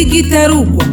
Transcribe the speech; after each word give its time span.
igitarugwa 0.00 0.84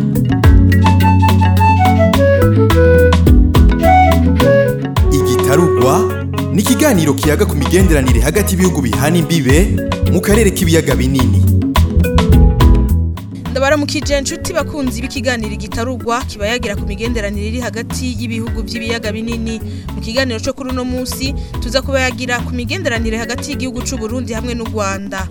igitarugwa 5.11 6.23
ni 6.53 6.61
ikiganiro 6.61 7.13
kiyaga 7.13 7.45
ku 7.45 7.55
migenderanire 7.55 8.19
hagati 8.21 8.53
y'ibihugu 8.55 8.81
bihana 8.81 9.17
imbibe 9.17 9.75
mu 10.11 10.21
karere 10.21 10.51
k'ibiyaga 10.51 10.95
binini. 10.95 11.45
Ndabaramukije 13.51 14.17
inshuti 14.19 14.53
bakunzi 14.53 15.01
b'ikiganiro 15.01 15.55
gitarugwa 15.55 16.21
kiba 16.25 16.47
yagira 16.47 16.75
ku 16.75 16.85
migenderanire 16.87 17.47
iri 17.47 17.59
hagati 17.61 18.15
y'ibihugu 18.19 18.63
by'ibiyaga 18.63 19.11
binini. 19.11 19.61
Mu 19.95 20.01
kiganiro 20.01 20.39
cyo 20.39 20.53
kuri 20.53 20.69
uno 20.69 20.83
munsi 20.85 21.33
tuza 21.61 21.81
kuba 21.81 21.99
yagira 22.01 22.39
ku 22.45 22.53
migenderanire 22.53 23.17
hagati 23.17 23.51
y'igihugu 23.51 23.81
cy'u 23.81 23.97
Burundi 23.97 24.33
hamwe 24.33 24.53
n'u 24.53 24.65
Rwanda. 24.69 25.27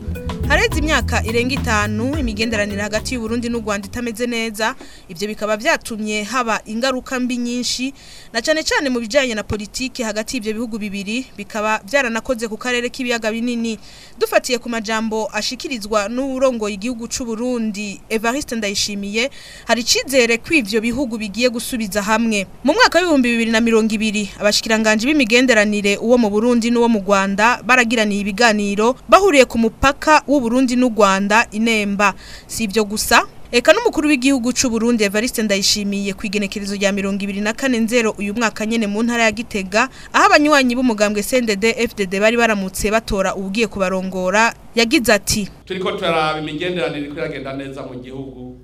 Hareze 0.48 0.78
imyaka 0.78 1.22
irenga 1.24 1.54
itanu 1.54 2.18
imigenderanire 2.18 2.82
hagati 2.82 3.14
y'u 3.14 3.20
Burundi 3.20 3.48
n'u 3.48 3.60
Rwanda 3.60 3.86
itameze 3.88 4.27
neza 4.27 4.74
ivyo 5.09 5.28
bikaba 5.28 5.56
vyatumye 5.56 6.23
haba 6.23 6.60
ingaruka 6.66 7.20
mbi 7.20 7.36
nyinshi 7.36 7.95
na 8.32 8.40
cane 8.42 8.62
cane 8.62 8.88
mu 8.90 9.00
bijanye 9.00 9.34
na 9.34 9.42
politike 9.42 10.04
hagati 10.04 10.37
y'ivyo 10.37 10.52
bihugu 10.52 10.78
bibiri 10.78 11.26
bikaba 11.37 11.80
vyaranakoze 11.84 12.48
ku 12.48 12.56
karere 12.56 12.88
k'ibiyaga 12.88 13.30
binini. 13.32 13.78
Dufatiye 14.18 14.59
ku 14.59 14.68
majambo 14.68 15.28
ashikirizwa 15.32 16.09
n'urongoye 16.09 16.74
igihugu 16.74 17.09
cy'u 17.09 17.24
Burundi 17.24 18.01
Evariste 18.09 18.56
Ndayishimiye 18.56 19.30
hari 19.68 19.80
icizere 19.84 20.38
ko 20.40 20.54
ivyo 20.54 20.80
bihugu 20.80 21.18
bigiye 21.18 21.48
gusubiza 21.52 22.02
hamwe. 22.02 22.46
Mu 22.65 22.73
mwaka 22.73 22.98
w'ibihumbi 22.98 23.28
bibiri 23.37 23.51
na 23.52 23.60
mirongo 23.60 23.92
ibiri 23.95 24.30
abashikiranganje 24.40 25.04
b'imigenderanire 25.06 25.96
uwo 26.01 26.16
mu 26.18 26.30
Burundi 26.32 26.70
n'uwo 26.73 26.88
mu 26.88 27.01
Rwanda 27.04 27.60
baragiraniye 27.65 28.20
ibiganiro 28.24 28.96
bahuriye 29.09 29.45
ku 29.45 29.59
mupaka 29.60 30.23
w'u 30.38 30.47
Burundi 30.47 30.77
n'u 30.78 30.88
Rwanda 30.95 31.47
inemba. 31.51 32.15
Si 32.46 32.65
ivyo 32.65 32.84
gusa 32.87 33.27
Eka 33.52 33.73
n'umukuru 33.73 34.09
w'igihugu 34.12 34.52
cy'u 34.52 34.69
Burundi 34.70 35.05
Evariste 35.09 35.40
Ndayishimiye 35.43 36.12
ku 36.12 36.26
igenekerezo 36.29 36.76
rya 36.76 36.93
2024 36.93 38.12
uyu 38.21 38.35
mwaka 38.37 38.66
nyene 38.66 38.85
mu 38.87 39.01
ntara 39.02 39.24
ya 39.24 39.32
Gitega 39.32 39.88
aho 40.12 40.24
abanywanyi 40.29 40.77
b'umugambwe 40.77 41.23
CNDD 41.24 41.65
FDD 41.88 42.21
bari 42.21 42.37
baramutse 42.37 42.90
batora 42.93 43.32
ubugiye 43.35 43.66
kubarongora 43.66 44.52
yagize 44.77 45.12
ati 45.12 45.49
turiko 45.65 45.93
turaraba 45.96 46.40
imigenderanire 46.45 47.01
iriko 47.09 47.16
iragenda 47.16 47.52
neza 47.57 47.80
mu 47.88 47.96
gihugu 48.05 48.60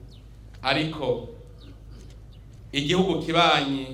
ariko 0.63 1.33
igihugu 2.73 3.25
kibanyi 3.25 3.87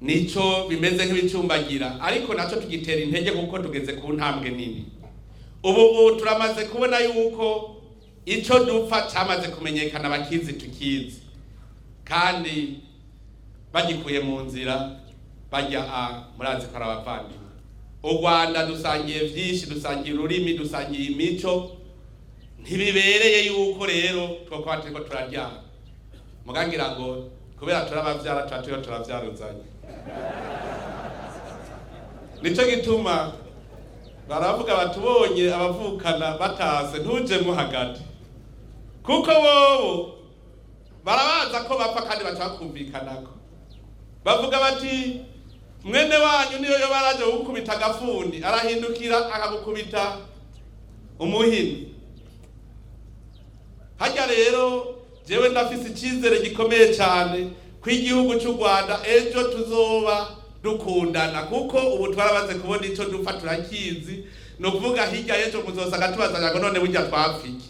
nico 0.00 0.64
bimeze 0.68 1.04
nk'ibicumbagira 1.04 2.00
ariko 2.00 2.32
naco 2.34 2.56
tugitera 2.56 3.00
intege 3.00 3.30
kuko 3.36 3.58
tugeze 3.58 3.92
ku 3.92 4.12
ntambwe 4.16 4.50
nini. 4.50 4.84
Ubu 5.64 6.16
turamaze 6.16 6.64
kubona 6.64 6.98
yuko 7.00 7.76
ico 8.26 8.58
dupfa 8.64 9.02
camaze 9.12 9.48
kumenyekana 9.48 10.08
bakizi 10.08 10.52
tukizi. 10.52 11.22
Kandi 12.04 12.80
bagikuye 13.72 14.20
mu 14.20 14.40
nzira 14.40 14.90
bajya 15.50 15.84
murazi 16.36 16.66
ko 16.66 16.76
ari 16.76 16.84
abavandimwe. 16.84 17.44
U 18.02 18.08
rwanda 18.20 18.66
dusangiye 18.66 19.24
vyinshi 19.24 19.66
dusangiye 19.66 20.14
ururimi 20.14 20.54
dusangiye 20.58 21.10
imico. 21.12 21.76
Ntibibereye 22.60 23.46
yuko 23.46 23.86
rero 23.86 24.28
twokuba 24.48 24.76
turiko 24.76 25.00
turaryana 25.00 25.60
mugangira 26.46 26.90
ngo 26.96 27.30
kubera 27.58 27.80
turabavyara 27.88 28.42
tuba 28.42 28.62
turiko 28.62 28.80
turavyaruzanya 28.82 29.64
nico 32.42 32.62
gituma 32.64 33.32
baravuga 34.28 34.76
batubonye 34.76 35.54
abavukana 35.54 36.38
batase 36.38 36.98
ntujemwo 36.98 37.54
hagati. 37.54 38.00
Kuko 39.02 39.30
bobo 39.44 40.14
barabaza 41.04 41.60
ko 41.68 41.78
bapfa 41.78 42.02
kandi 42.02 42.24
baca 42.24 42.38
bakumvikanako 42.48 43.30
bavuga 44.24 44.60
bati 44.60 45.20
mwene 45.84 46.16
wanyu 46.16 46.58
niyo 46.60 46.78
yo 46.78 46.88
baraje 46.88 47.24
gukubita 47.24 47.72
agafundi 47.72 48.44
arahindukira 48.44 49.28
akagukubita 49.34 50.16
umuhini. 51.18 51.94
Harya 53.98 54.26
rero 54.26 54.94
jewe 55.26 55.48
ndafise 55.48 55.88
icizere 55.88 56.40
gikomeye 56.40 56.94
cyane 56.96 57.50
ko 57.80 57.90
igihugu 57.90 58.34
cy'u 58.40 58.52
rwanda 58.52 58.98
ejo 59.06 59.44
tuzoba 59.52 60.28
dukundana 60.64 61.42
kuko 61.52 61.78
ubu 61.94 62.08
twarabaze 62.14 62.54
kubona 62.54 62.86
icyo 62.86 63.04
dupfa 63.04 63.32
turakizi 63.32 64.24
ni 64.58 64.66
ukuvuga 64.68 65.06
hirya 65.06 65.36
y'ejo 65.36 65.60
muzosanga 65.62 66.08
tubazanya 66.08 66.50
ngo 66.50 66.58
none 66.58 66.80
burya 66.80 67.02
twapfike 67.04 67.66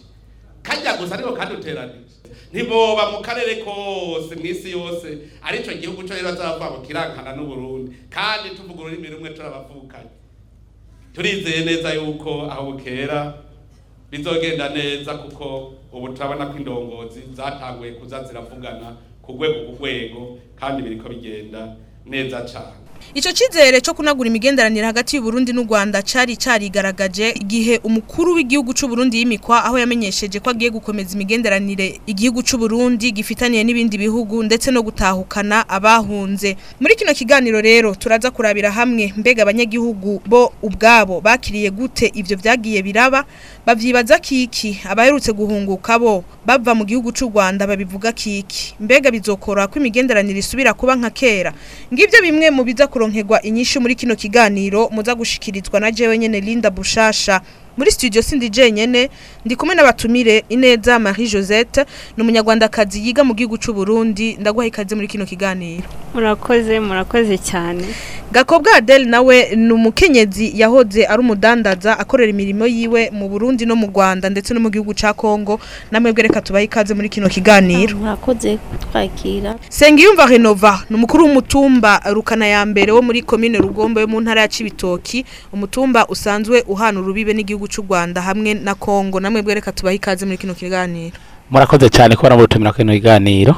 kajya 0.63 0.97
gusa 0.97 1.15
ariko 1.15 1.33
kaduteranije. 1.33 2.15
Ntiboba 2.53 3.11
mu 3.11 3.19
karere 3.21 3.55
kose 3.67 4.35
mu 4.39 4.47
isi 4.47 4.71
yose 4.71 5.19
ari 5.43 5.59
cyo 5.67 5.75
gihugu 5.75 6.03
cyo 6.07 6.15
rero 6.15 6.29
azava 6.33 6.71
mu 6.71 6.81
kirankana 6.87 7.37
n'uburundi. 7.37 7.93
Kandi 8.11 8.55
tuvuga 8.57 8.81
ururimi 8.83 9.09
rumwe 9.11 9.31
turabavukanye. 9.35 10.09
Turizeye 11.13 11.65
neza 11.65 11.93
yuko 11.95 12.47
aho 12.51 12.73
bukera 12.73 13.35
bizogenda 14.11 14.69
neza 14.69 15.15
kuko 15.15 15.75
ubu 15.93 16.09
turabona 16.15 16.47
ko 16.47 16.57
indongozi 16.59 17.21
zatanguye 17.35 17.93
kuza 17.93 18.25
ziravugana 18.25 18.97
ku 19.23 19.33
rwego 19.33 19.61
ku 19.67 19.73
rwego 19.83 20.39
kandi 20.57 20.83
biriko 20.83 21.09
bigenda 21.09 21.77
neza 22.07 22.41
cyane 22.47 22.84
Ico 23.13 23.33
cizere 23.33 23.81
cyo 23.81 23.95
kunagura 23.95 24.29
imigenderanire 24.29 24.87
hagati 24.87 25.17
y'u 25.17 25.23
Burundi 25.23 25.53
n'u 25.53 25.63
Rwanda 25.65 26.03
cari 26.03 26.37
carigaragaje 26.37 27.31
igihe 27.31 27.79
umukuru 27.85 28.35
w'igihugu 28.35 28.75
cy'u 28.75 28.89
Burundi 28.89 29.19
yimikwa 29.19 29.65
aho 29.65 29.79
yamenyesheje 29.79 30.41
ko 30.43 30.51
agiye 30.51 30.71
gukomeza 30.75 31.15
imigenderanire 31.15 32.01
igihugu 32.11 32.43
cy'u 32.43 32.59
Burundi 32.59 33.13
gifitaniye 33.15 33.63
n'ibindi 33.65 33.99
bihugu 33.99 34.43
ndetse 34.43 34.71
no 34.75 34.83
gutahukana 34.83 35.63
abahunze. 35.69 36.57
Muri 36.81 36.95
kino 36.99 37.15
kiganiro 37.15 37.61
rero 37.63 37.95
turaza 37.95 38.31
kurabira 38.35 38.71
hamwe 38.75 39.13
mbega 39.17 39.43
abanyagihugu 39.47 40.19
bo 40.27 40.51
ubwabo 40.63 41.21
bakiriye 41.21 41.71
gute 41.71 42.11
ivyo 42.15 42.35
vyagiye 42.37 42.83
biraba? 42.83 43.25
Bavyibaza 43.67 44.19
kiki 44.19 44.81
abaherutse 44.85 45.33
guhunguka 45.33 45.99
bo 45.99 46.25
bava 46.47 46.75
mu 46.75 46.85
gihugu 46.85 47.13
cy'u 47.13 47.29
Rwanda 47.33 47.67
babivuga 47.67 48.13
kiki? 48.13 48.75
Mbega 48.81 49.11
bizokora 49.11 49.67
ko 49.67 49.79
imigenderanire 49.81 50.39
isubira 50.39 50.75
kuba 50.77 50.97
nka 50.97 51.11
kera? 51.11 51.53
Ngivyo 51.93 52.23
bimwe 52.23 52.51
mu 52.51 52.65
biza 52.65 52.87
kuronkegwa 52.87 53.41
inyishu 53.43 53.81
muri 53.81 53.95
kino 53.95 54.17
kiganiro 54.17 54.89
muza 54.93 55.15
gushikirizwa 55.15 55.81
na 55.81 55.91
jewe 55.91 56.19
nyene 56.19 56.41
Linda 56.41 56.71
Bushasha. 56.71 57.41
Muri 57.77 57.91
studio 57.93 58.23
sindi 58.23 58.49
jenyene 58.51 59.11
ndi 59.45 59.57
kumwe 59.57 59.75
n'abatumire 59.75 60.45
Ineza 60.49 60.99
Marie 60.99 61.27
Josette 61.29 61.85
n'umunyarwandakazi 62.17 63.01
yiga 63.07 63.25
mu 63.25 63.35
gihugu 63.35 63.59
cy'u 63.59 63.75
Burundi. 63.75 64.37
Ndaguha 64.41 64.67
ikaze 64.67 64.95
muri 64.95 65.09
kino 65.09 65.27
kiganiro. 65.27 65.83
Murakoze 66.15 66.81
murakoze 66.81 67.35
cyane. 67.39 67.83
Gakobwa 68.35 68.75
Adele 68.75 69.05
nawe 69.05 69.57
ni 69.57 69.73
umukenyezi 69.73 70.53
yahoze 70.61 71.07
ari 71.07 71.21
umudandaza 71.21 71.99
akorera 71.99 72.31
imirimo 72.31 72.67
yiwe 72.67 73.11
mu 73.13 73.29
Burundi 73.29 73.67
no 73.67 73.77
mu 73.77 73.87
Rwanda 73.87 74.27
ndetse 74.31 74.51
no 74.55 74.59
mu 74.61 74.71
gihugu 74.71 74.91
ca 74.95 75.15
Kongo 75.15 75.61
namwe 75.91 76.11
reka 76.13 76.41
tubahe 76.43 76.65
ikaze 76.65 76.95
muri 76.95 77.09
kino 77.09 77.29
kiganiro. 77.29 77.95
Murakoze 77.97 78.57
kutwakira. 78.57 79.55
Sengiyumva 79.69 80.27
Renova 80.27 80.83
ni 80.91 80.97
umukuru 80.97 81.25
w'umutumba 81.25 82.01
rukana 82.11 82.47
ya 82.47 82.67
mbere 82.67 82.91
wo 82.93 83.03
muri 83.03 83.23
commune 83.23 83.59
Rugombo 83.59 84.01
yo 84.01 84.07
mu 84.11 84.21
ntara 84.21 84.41
ya 84.41 84.49
Cibitoki. 84.49 85.25
Umutumba 85.53 86.07
usanzwe 86.11 86.65
uhana 86.67 87.01
urubibe 87.01 87.31
n'igihugu 87.35 87.69
cy'u 87.71 87.85
Rwanda 87.87 88.19
hamwe 88.21 88.55
na 88.55 88.75
Kongo 88.75 89.21
namwe 89.23 89.47
reka 89.55 89.71
tubahe 89.73 89.97
ikaze 89.97 90.27
muri 90.27 90.39
kino 90.43 90.55
kiganiro. 90.59 91.15
Murakoze 91.51 91.87
cyane 91.89 92.17
kubona 92.19 92.35
mutumira 92.37 92.73
kino 92.75 92.91
kiganiro. 92.93 93.55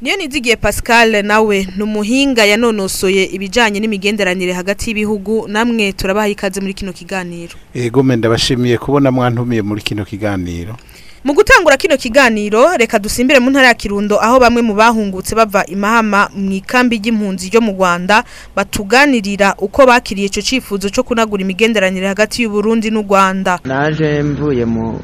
Niyo 0.00 0.16
nizigiye 0.16 0.56
Pascal 0.56 1.22
nawe 1.24 1.68
ni 1.76 1.82
umuhinga 1.82 2.44
yanonosoye 2.44 3.24
ibijanye 3.24 3.80
n'imigenderanire 3.80 4.52
hagati 4.52 4.90
y'ibihugu 4.90 5.48
namwe 5.48 5.92
turabaha 5.92 6.28
ikaze 6.28 6.60
muri 6.60 6.74
kino 6.74 6.92
kiganiro 6.92 7.54
Ego 7.74 8.02
me 8.02 8.16
ndabashimiye 8.16 8.78
kubona 8.78 9.10
mwantumiye 9.10 9.62
muri 9.62 9.82
kino 9.82 10.04
kiganiro. 10.04 10.76
Mu 11.24 11.32
gutangura 11.34 11.76
kino 11.76 11.96
kiganiro 11.96 12.76
reka 12.76 12.98
dusimbire 12.98 13.40
mu 13.40 13.50
ntara 13.50 13.66
ya 13.66 13.74
Kirundo 13.74 14.20
aho 14.20 14.38
bamwe 14.40 14.62
mu 14.62 14.74
bahungutse 14.74 15.34
bava 15.34 15.64
imahama 15.66 16.28
mu 16.36 16.52
ikambi 16.52 17.00
y'impunzi 17.04 17.48
ryo 17.48 17.60
mu 17.64 17.72
Rwanda 17.72 18.24
batuganirira 18.56 19.54
uko 19.58 19.86
bakiriye 19.88 20.26
ico 20.28 20.42
cifuzo 20.44 20.90
cyo 20.92 21.02
kunagura 21.08 21.40
imigenderanire 21.42 22.06
hagati 22.06 22.42
y'u 22.44 22.50
Burundi 22.52 22.90
n'u 22.92 23.02
Rwanda. 23.02 23.58
naje 23.64 24.22
mvuye 24.22 24.64
mu 24.64 25.00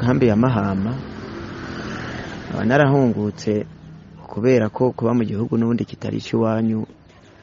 nkambi 0.00 0.26
ya 0.26 0.36
mahama 0.36 0.96
narahungutse 2.64 3.64
kubera 4.32 4.68
ko 4.72 4.92
kuba 4.96 5.12
mu 5.14 5.24
gihugu 5.28 5.60
n'ubundi 5.60 5.84
kitari 5.84 6.16
icy'iwanyu 6.16 6.88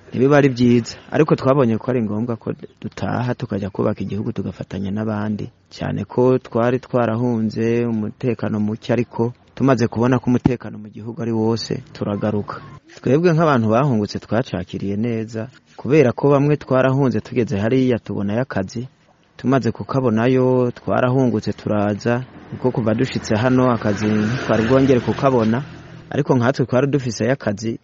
ntibiba 0.10 0.38
ari 0.42 0.50
byiza. 0.50 0.98
Ariko 1.14 1.36
twabonye 1.38 1.78
ko 1.78 1.86
ari 1.94 2.02
ngombwa 2.02 2.34
ko 2.42 2.50
dutaha 2.82 3.36
tukajya 3.38 3.70
kubaka 3.70 4.02
igihugu 4.02 4.34
tugafatanya 4.34 4.90
n'abandi. 4.92 5.46
Cyane 5.70 6.02
ko 6.10 6.42
twari 6.42 6.82
twarahunze 6.82 7.86
umutekano 7.86 8.58
muke 8.60 8.90
ariko 8.94 9.34
tumaze 9.54 9.86
kubona 9.88 10.18
ko 10.18 10.26
umutekano 10.34 10.82
mu 10.82 10.90
gihugu 10.90 11.22
ari 11.22 11.30
wose 11.32 11.78
turagaruka. 11.94 12.58
Twebwe 12.98 13.30
nk'abantu 13.38 13.70
bahungutse 13.70 14.18
twacakiriye 14.20 14.96
neza 14.98 15.42
kubera 15.78 16.10
ko 16.12 16.34
bamwe 16.34 16.58
twarahunze 16.58 17.22
tugeze 17.22 17.54
hariya 17.62 18.02
tubonayo 18.02 18.42
akazi 18.42 18.90
tumaze 19.38 19.70
kukabonayo 19.72 20.72
twarahungutse 20.74 21.54
turaza 21.54 22.26
kuko 22.50 22.72
kuva 22.82 22.98
dushitse 22.98 23.36
hano 23.38 23.70
akazi 23.72 24.10
twari 24.42 24.64
bwongere 24.66 25.00
kukabona. 25.06 25.62
Ariko 26.10 26.36
nkatwe 26.36 26.66
twari 26.66 26.88
dufiseyo 26.88 27.32
akazi 27.34 27.80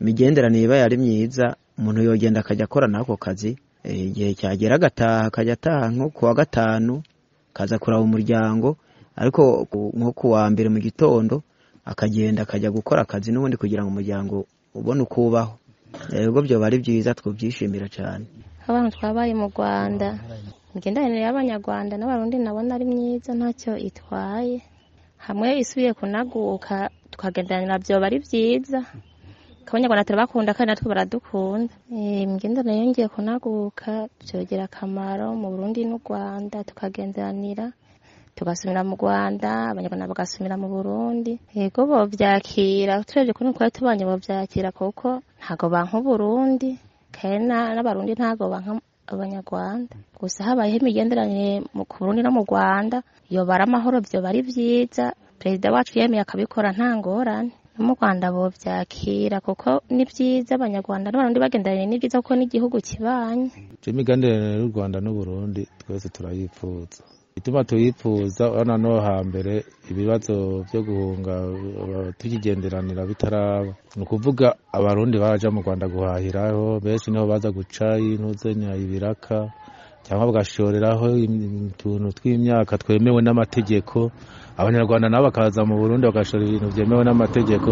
imigenderanire 0.00 0.64
iba 0.64 0.76
yari 0.76 0.96
myiza 0.96 1.56
umuntu 1.78 2.02
yogenda 2.02 2.40
akajya 2.40 2.64
akora 2.64 2.86
n'ako 2.88 3.16
kazi 3.16 3.56
Eh, 3.84 4.10
igihe 4.10 4.34
cyagera 4.34 4.74
agataha 4.74 5.24
akajya 5.30 5.52
ataha 5.54 5.86
nko 5.94 6.10
ku 6.10 6.24
wa 6.26 6.34
gatanu 6.34 7.02
akaza 7.54 7.78
kuraba 7.78 8.02
umuryango 8.02 8.76
ariko 9.16 9.66
nko 9.96 10.12
ku 10.12 10.30
wa 10.34 10.50
mbere 10.50 10.68
mu 10.68 10.78
gitondo 10.82 11.42
akagenda 11.86 12.42
akajya 12.42 12.70
gukora 12.74 13.02
akazi 13.06 13.30
n'ubundi 13.32 13.56
kugira 13.56 13.82
ngo 13.86 13.90
umuryango 13.94 14.44
ubone 14.74 15.02
uko 15.06 15.26
ubaho. 15.30 15.54
Ubwo 16.28 16.42
byoba 16.42 16.66
ari 16.66 16.78
byiza 16.82 17.14
twabyishimira 17.14 17.86
cyane 17.88 18.26
abantu 18.66 18.98
twabaye 18.98 19.32
mu 19.38 19.46
rwanda 19.54 20.18
imigenderanire 20.74 21.22
y'abanyarwanda 21.22 21.94
n'abarundi 21.96 22.36
nabona 22.42 22.74
ari 22.74 22.84
myiza 22.84 23.30
ntacyo 23.38 23.78
itwaye. 23.78 24.58
Hamwe 25.22 25.48
isubiye 25.62 25.94
kunaguka 25.94 26.90
tukagenderanira 27.22 27.78
byoba 27.82 28.06
ari 28.06 28.18
byiza. 28.22 28.86
Abanyarwanda 29.68 30.04
turabakunda 30.06 30.54
kandi 30.54 30.70
natwe 30.70 30.86
baradukunda. 30.88 31.74
Eh, 31.92 32.22
imigenderanire 32.24 32.78
yongeye 32.86 33.08
kunaguka 33.10 34.06
byogira 34.22 34.64
akamaro 34.70 35.34
mu 35.34 35.50
burundi 35.50 35.82
n'u 35.84 35.98
rwanda. 35.98 36.62
Tukagenderanira 36.64 37.74
tugasubira 38.38 38.80
mu 38.86 38.94
rwanda 38.96 39.74
abanyarwanda 39.74 40.06
bagasubira 40.08 40.54
mu 40.56 40.68
burundi. 40.70 41.36
Yego 41.52 41.84
bovyakira 41.90 43.02
turebye 43.04 43.34
kuri 43.34 43.52
twari 43.52 43.70
tubanye 43.74 44.04
bovyakira 44.06 44.70
kuko 44.72 45.20
ntago 45.42 45.66
banka 45.68 45.98
uburundi. 46.00 46.78
Kandi 47.12 47.44
na- 47.50 47.74
n'abarundi 47.74 48.14
ntago 48.16 48.48
banka 48.48 48.80
abanyarwanda. 49.10 49.92
Gusa 50.16 50.48
habayeho 50.48 50.80
imigenderanire 50.80 51.66
ku 51.84 51.94
burundi 52.00 52.22
no 52.24 52.30
mu 52.32 52.46
rwanda. 52.48 53.02
Yobara 53.28 53.68
amahoro 53.68 54.00
vyoba 54.00 54.32
ari 54.32 54.40
vyiza 54.40 55.12
perezida 55.38 55.72
wacu 55.72 55.98
yemeye 55.98 56.22
akabikora 56.22 56.72
nta 56.72 56.96
ngorane. 56.96 57.50
No 57.78 57.84
mu 57.86 57.94
rwanda 57.94 58.32
bovyakira 58.32 59.40
kuko 59.40 59.82
ni 59.90 60.04
vyiza 60.04 60.54
abanyarwanda 60.58 61.10
n'abarundi 61.10 61.38
bagenderanire 61.40 61.86
ni 61.86 61.98
vyiza 61.98 62.18
kuko 62.22 62.34
n'igihugu 62.36 62.76
kibanye. 62.82 63.50
Imigenderanire 63.86 64.58
y'u 64.60 64.68
rwanda 64.74 64.98
n'uburundi 65.00 65.62
twese 65.78 66.08
turayifuza. 66.08 67.02
Ituma 67.38 67.64
tuyifuza 67.64 68.50
urabona 68.50 68.76
no 68.78 69.00
hambere 69.00 69.62
ibibazo 69.90 70.66
byo 70.66 70.82
guhunga 70.82 71.34
uh, 71.46 72.10
tukigenderanira 72.18 73.06
bitaraba. 73.06 73.74
Ni 73.96 74.02
ukuvuga 74.02 74.54
abarundi 74.72 75.18
baraja 75.18 75.50
mu 75.50 75.62
rwanda 75.62 75.86
guhahiraho 75.88 76.80
benshi 76.82 77.10
ni 77.10 77.18
ho 77.18 77.26
baza 77.30 77.50
guca 77.54 77.94
intuzenya 77.94 78.74
ibiraka 78.74 79.54
cyangwa 80.02 80.26
bagashoreraho 80.34 81.06
utuntu 81.70 82.10
tw'imyaka 82.18 82.74
twemewe 82.78 83.22
n'amategeko 83.22 84.10
abanyarwanda 84.58 85.06
nabo 85.08 85.24
bakaza 85.30 85.62
mu 85.64 85.74
burundi 85.78 86.04
bagashora 86.10 86.42
ibintu 86.44 86.68
byemewe 86.74 87.02
n'amategeko. 87.06 87.70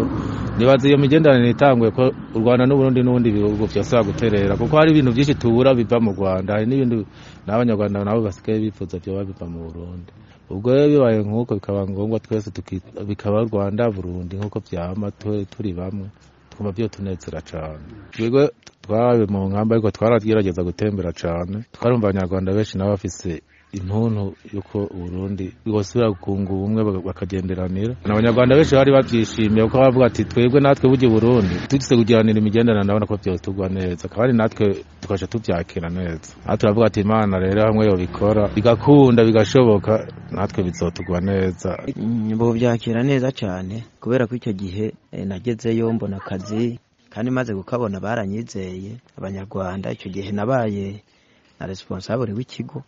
Nibaza 0.57 0.87
iyo 0.87 0.97
migenderanire 0.97 1.51
itanguye 1.51 1.91
ko 1.91 2.03
u 2.35 2.39
rwanda 2.39 2.63
n'uburundi 2.65 3.03
n'ubundi 3.03 3.29
bihugu 3.35 3.67
byasaba 3.67 4.07
guterera 4.07 4.55
kuko 4.55 4.73
hari 4.79 4.89
ibintu 4.95 5.11
byinshi 5.11 5.35
tubura 5.35 5.75
biva 5.75 5.99
mu 5.99 6.11
rwanda. 6.15 6.53
Hari 6.55 6.65
n'ibintu 6.65 7.03
n'abanyarwanda 7.45 8.03
nabo 8.07 8.21
basigaye 8.27 8.59
bifuza 8.63 8.95
byoba 9.03 9.21
biva 9.27 9.45
mu 9.51 9.59
burundi. 9.67 10.11
Ubwo 10.49 10.71
rero 10.71 10.87
bibaye 10.87 11.19
nk'uko 11.27 11.51
bikaba 11.59 11.83
ngombwa 11.91 12.17
twese 12.23 12.47
bikaba 13.03 13.43
rwanda 13.51 13.91
burundi 13.91 14.39
nk'uko 14.39 14.57
byama 14.63 15.11
tu- 15.11 15.43
turi 15.51 15.75
bamwe 15.75 16.07
twumva 16.55 16.71
byo 16.71 16.87
tunezera 16.87 17.43
cyane 17.43 17.83
twebwe 18.15 18.47
twarabe 18.81 19.27
mu 19.27 19.43
nkamba 19.51 19.75
ariko 19.75 19.91
twaragerageza 19.91 20.63
gutembera 20.63 21.11
cyane 21.11 21.67
twarumva 21.75 22.07
abanyarwanda 22.07 22.55
benshi 22.55 22.77
nabo 22.79 22.95
bafise 22.95 23.43
intuntu 23.71 24.33
yuko 24.53 24.83
uburundi 24.85 25.53
bwosubira 25.65 26.11
kunga 26.15 26.51
ubumwe 26.53 26.81
baka- 26.83 27.03
bakagenderanira 27.07 27.93
abanyarwanda 28.05 28.55
benshi 28.55 28.75
bari 28.75 28.91
babyishimiye 28.91 29.63
kuko 29.67 29.77
bavuga 29.77 30.05
ati 30.07 30.23
twebwe 30.25 30.59
natwe 30.61 30.89
burya 30.89 31.07
uburundi 31.09 31.55
tugize 31.69 31.95
kugiranira 31.95 32.39
imigenderanire 32.39 32.83
ndabona 32.87 33.05
ko 33.05 33.17
byose 33.17 33.43
tugwa 33.43 33.67
neza. 33.69 34.07
Kandi 34.07 34.37
natwe 34.37 34.65
tukaja 35.01 35.27
tubyakira 35.27 35.89
neza. 35.89 36.31
Natwe 36.45 36.57
turavuga 36.57 36.85
ati 36.87 36.99
imana 37.01 37.39
rero 37.39 37.61
hamwe 37.67 37.85
yobikora 37.85 38.47
bigakunda 38.55 39.23
bigashoboka 39.27 40.07
natwe 40.31 40.63
bizotugwa 40.63 41.19
neza. 41.21 41.75
Bovyakira 42.39 43.03
neza 43.03 43.31
cyane 43.31 43.83
kubera 43.99 44.27
ko 44.27 44.35
icyo 44.35 44.53
gihe 44.53 44.93
eh, 45.11 45.25
nagezeyo 45.27 45.91
mbona 45.93 46.17
akazi 46.23 46.79
kandi 47.09 47.31
maze 47.31 47.51
kukabona 47.55 47.99
baranyizeye. 47.99 48.91
Abanyarwanda 49.17 49.91
icyo 49.91 50.09
gihe 50.11 50.31
nabaye 50.31 51.03
na 51.59 51.65
responsable 51.67 52.33
w'ikigo. 52.33 52.83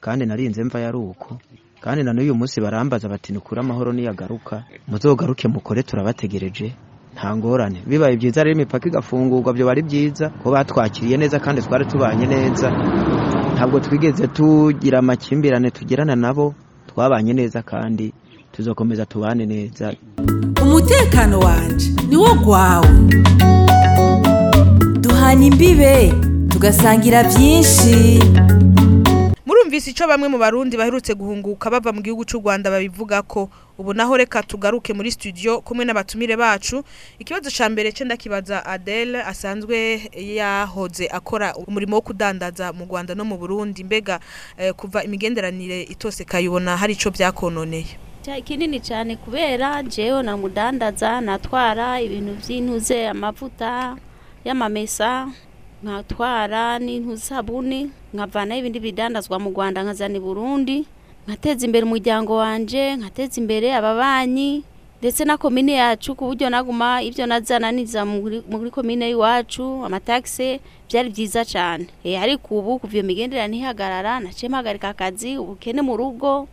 Kandi 0.00 0.26
narinze 0.26 0.64
mva 0.64 0.80
yari 0.80 0.96
uko. 0.98 1.36
Kandi 1.80 2.02
na 2.04 2.12
n'uyu 2.12 2.34
munsi 2.34 2.60
barambaza 2.60 3.08
bati 3.08 3.32
nukure 3.32 3.60
amahoro 3.60 3.92
niyagaruka 3.92 4.64
muzogaruke 4.88 5.48
mukore 5.48 5.82
turabategereje. 5.82 6.72
Nta 7.14 7.36
ngorane. 7.36 7.82
Bibaye 7.86 8.16
byiza 8.16 8.44
rero 8.44 8.54
imipaka 8.56 8.88
igafungurwa 8.88 9.52
byo 9.52 9.66
bari 9.66 9.82
byiza 9.82 10.28
ko 10.42 10.50
batwakiriye 10.50 11.16
neza 11.16 11.38
kandi 11.40 11.62
twari 11.62 11.84
tubanye 11.86 12.26
neza. 12.26 12.70
Ntabwo 13.54 13.80
twigeze 13.80 14.26
tugira 14.28 14.98
amakimbirane 14.98 15.70
tugirana 15.70 16.16
nabo 16.16 16.54
twabanye 16.86 17.32
neza 17.32 17.62
kandi 17.62 18.12
tuzakomeza 18.52 19.06
tubane 19.06 19.46
neza. 19.46 19.92
Umutekano 20.62 21.38
wanje 21.40 21.90
niwo 22.08 22.34
gwawe. 22.34 22.88
Duhana 25.00 25.44
imbibe 25.44 26.14
tugasangira 26.48 27.24
byinshi. 27.24 28.20
Murumvise 29.70 29.90
icyo 29.94 30.08
bamwe 30.10 30.26
mu 30.28 30.38
barundi 30.38 30.74
baherutse 30.76 31.14
guhunguka 31.14 31.70
bava 31.70 31.92
mu 31.94 32.02
gihugu 32.02 32.26
cy'u 32.26 32.42
rwanda 32.42 32.70
babivuga 32.74 33.22
ko 33.22 33.46
ubu 33.78 33.94
naho 33.94 34.16
reka 34.18 34.42
tugaruke 34.42 34.90
muri 34.92 35.14
studio 35.14 35.60
kumwe 35.62 35.84
n'abatumire 35.86 36.34
bacu. 36.34 36.82
Ikibazo 37.22 37.54
cya 37.54 37.70
mbere 37.70 37.94
cyo 37.94 38.02
ndakibaza 38.04 38.66
adele 38.66 39.22
asanzwe 39.22 40.10
yahoze 40.18 41.06
akora 41.06 41.54
umurimo 41.54 41.96
wo 41.96 42.02
kudandaza 42.02 42.72
mu 42.74 42.82
rwanda 42.90 43.14
no 43.14 43.22
mu 43.22 43.38
burundi. 43.38 43.84
Mbega 43.86 44.18
eh, 44.58 44.74
kuva 44.74 45.04
imigenderanire 45.06 45.86
itose 45.86 46.24
kayibona 46.26 46.74
hari 46.76 46.98
icyo 46.98 47.10
byakononeye? 47.14 47.94
Kinini 48.44 48.80
cyane 48.82 49.16
kubera 49.22 49.82
jewe 49.86 50.18
na 50.26 50.34
mudandaza 50.36 51.20
natwara 51.22 52.02
ibintu 52.02 52.34
by'intuze 52.42 53.06
amavuta 53.08 53.94
y'amamesa 54.44 55.30
nkatwara 55.82 56.78
n'intu 56.78 57.16
sabuni 57.16 57.90
nkavanaho 58.14 58.60
ibindi 58.60 58.80
bidandazwa 58.80 59.38
mu 59.40 59.48
Rwanda 59.50 59.82
nkazana 59.82 60.16
i 60.16 60.20
Burundi 60.20 60.78
nkateza 61.26 61.62
imbere 61.66 61.84
umuryango 61.86 62.36
wanje 62.36 62.96
nkateza 62.96 63.40
imbere 63.40 63.68
ababanyi 63.74 64.62
ndetse 65.00 65.24
na 65.24 65.40
komine 65.40 65.72
yacu 65.80 66.12
ku 66.14 66.28
buryo 66.28 66.50
naguma 66.52 67.00
ibyo 67.02 67.24
nazana 67.26 67.72
niza 67.72 68.04
muri 68.04 68.68
komine 68.70 69.08
y'iwacu 69.08 69.80
amataxe 69.86 70.60
byari 70.88 71.08
byiza 71.08 71.40
cyane 71.48 71.88
e, 72.04 72.16
ariko 72.20 72.58
ubu 72.60 72.78
kuva 72.84 72.94
iyo 73.00 73.04
migenderanire 73.08 73.62
ihagarara 73.64 74.20
naciye 74.20 74.48
mpagarika 74.52 74.88
akazi 74.92 75.40
ubukene 75.40 75.80
mu 75.80 75.96
rugo 75.96 76.44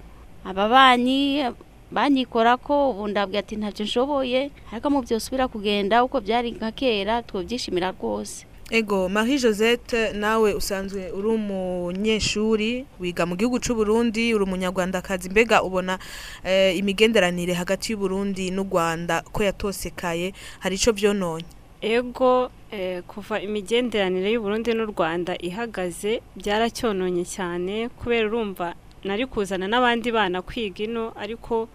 ababanyi 0.48 1.44
banyikora 1.92 2.56
ko 2.58 2.92
ubu 2.96 3.08
ndabwira 3.12 3.40
ati 3.44 3.56
ntacyo 3.60 3.84
nshoboye 3.86 4.52
ariko 4.72 4.88
mu 4.90 5.00
byose 5.04 5.28
ubira 5.28 5.48
kugenda 5.52 6.00
uko 6.08 6.16
byari 6.24 6.52
nka 6.56 6.72
kera 6.72 7.20
twobyishimira 7.28 7.92
rwose. 7.92 8.48
Ego 8.72 9.10
marie 9.10 9.38
josette 9.40 10.14
nawe 10.14 10.54
usanzwe 10.54 11.12
uri 11.12 11.28
umunyeshuri 11.28 12.86
wiga 13.00 13.26
mu 13.26 13.36
gihugu 13.36 13.60
cy'u 13.60 13.76
Burundi 13.76 14.34
uri 14.36 14.44
umunyarwandakazi. 14.44 15.30
Mbega 15.30 15.64
ubona 15.64 16.00
eh, 16.44 16.78
imigenderanire 16.78 17.54
hagati 17.54 17.92
y'u 17.92 17.98
Burundi 17.98 18.52
n'u 18.52 18.64
rwanda 18.64 19.22
ko 19.32 19.44
yatosekaye 19.44 20.34
hari 20.60 20.76
icyo 20.76 20.92
byononye 20.94 21.46
ego 21.82 22.52
eh, 22.72 23.04
kuva 23.08 23.40
imigenderanire 23.40 24.32
y'u 24.32 24.42
Burundi 24.42 24.74
n'u 24.74 24.86
Rwanda 24.92 25.38
ihagaze 25.40 26.22
byaracyononye 26.36 27.24
cyane 27.26 27.88
kubera 27.90 28.28
urumva 28.28 28.74
nari 29.04 29.26
kuzana 29.32 29.68
n'abandi 29.68 30.12
bana 30.12 30.42
kwiga 30.42 30.84
ino 30.84 31.14
ariko 31.16 31.70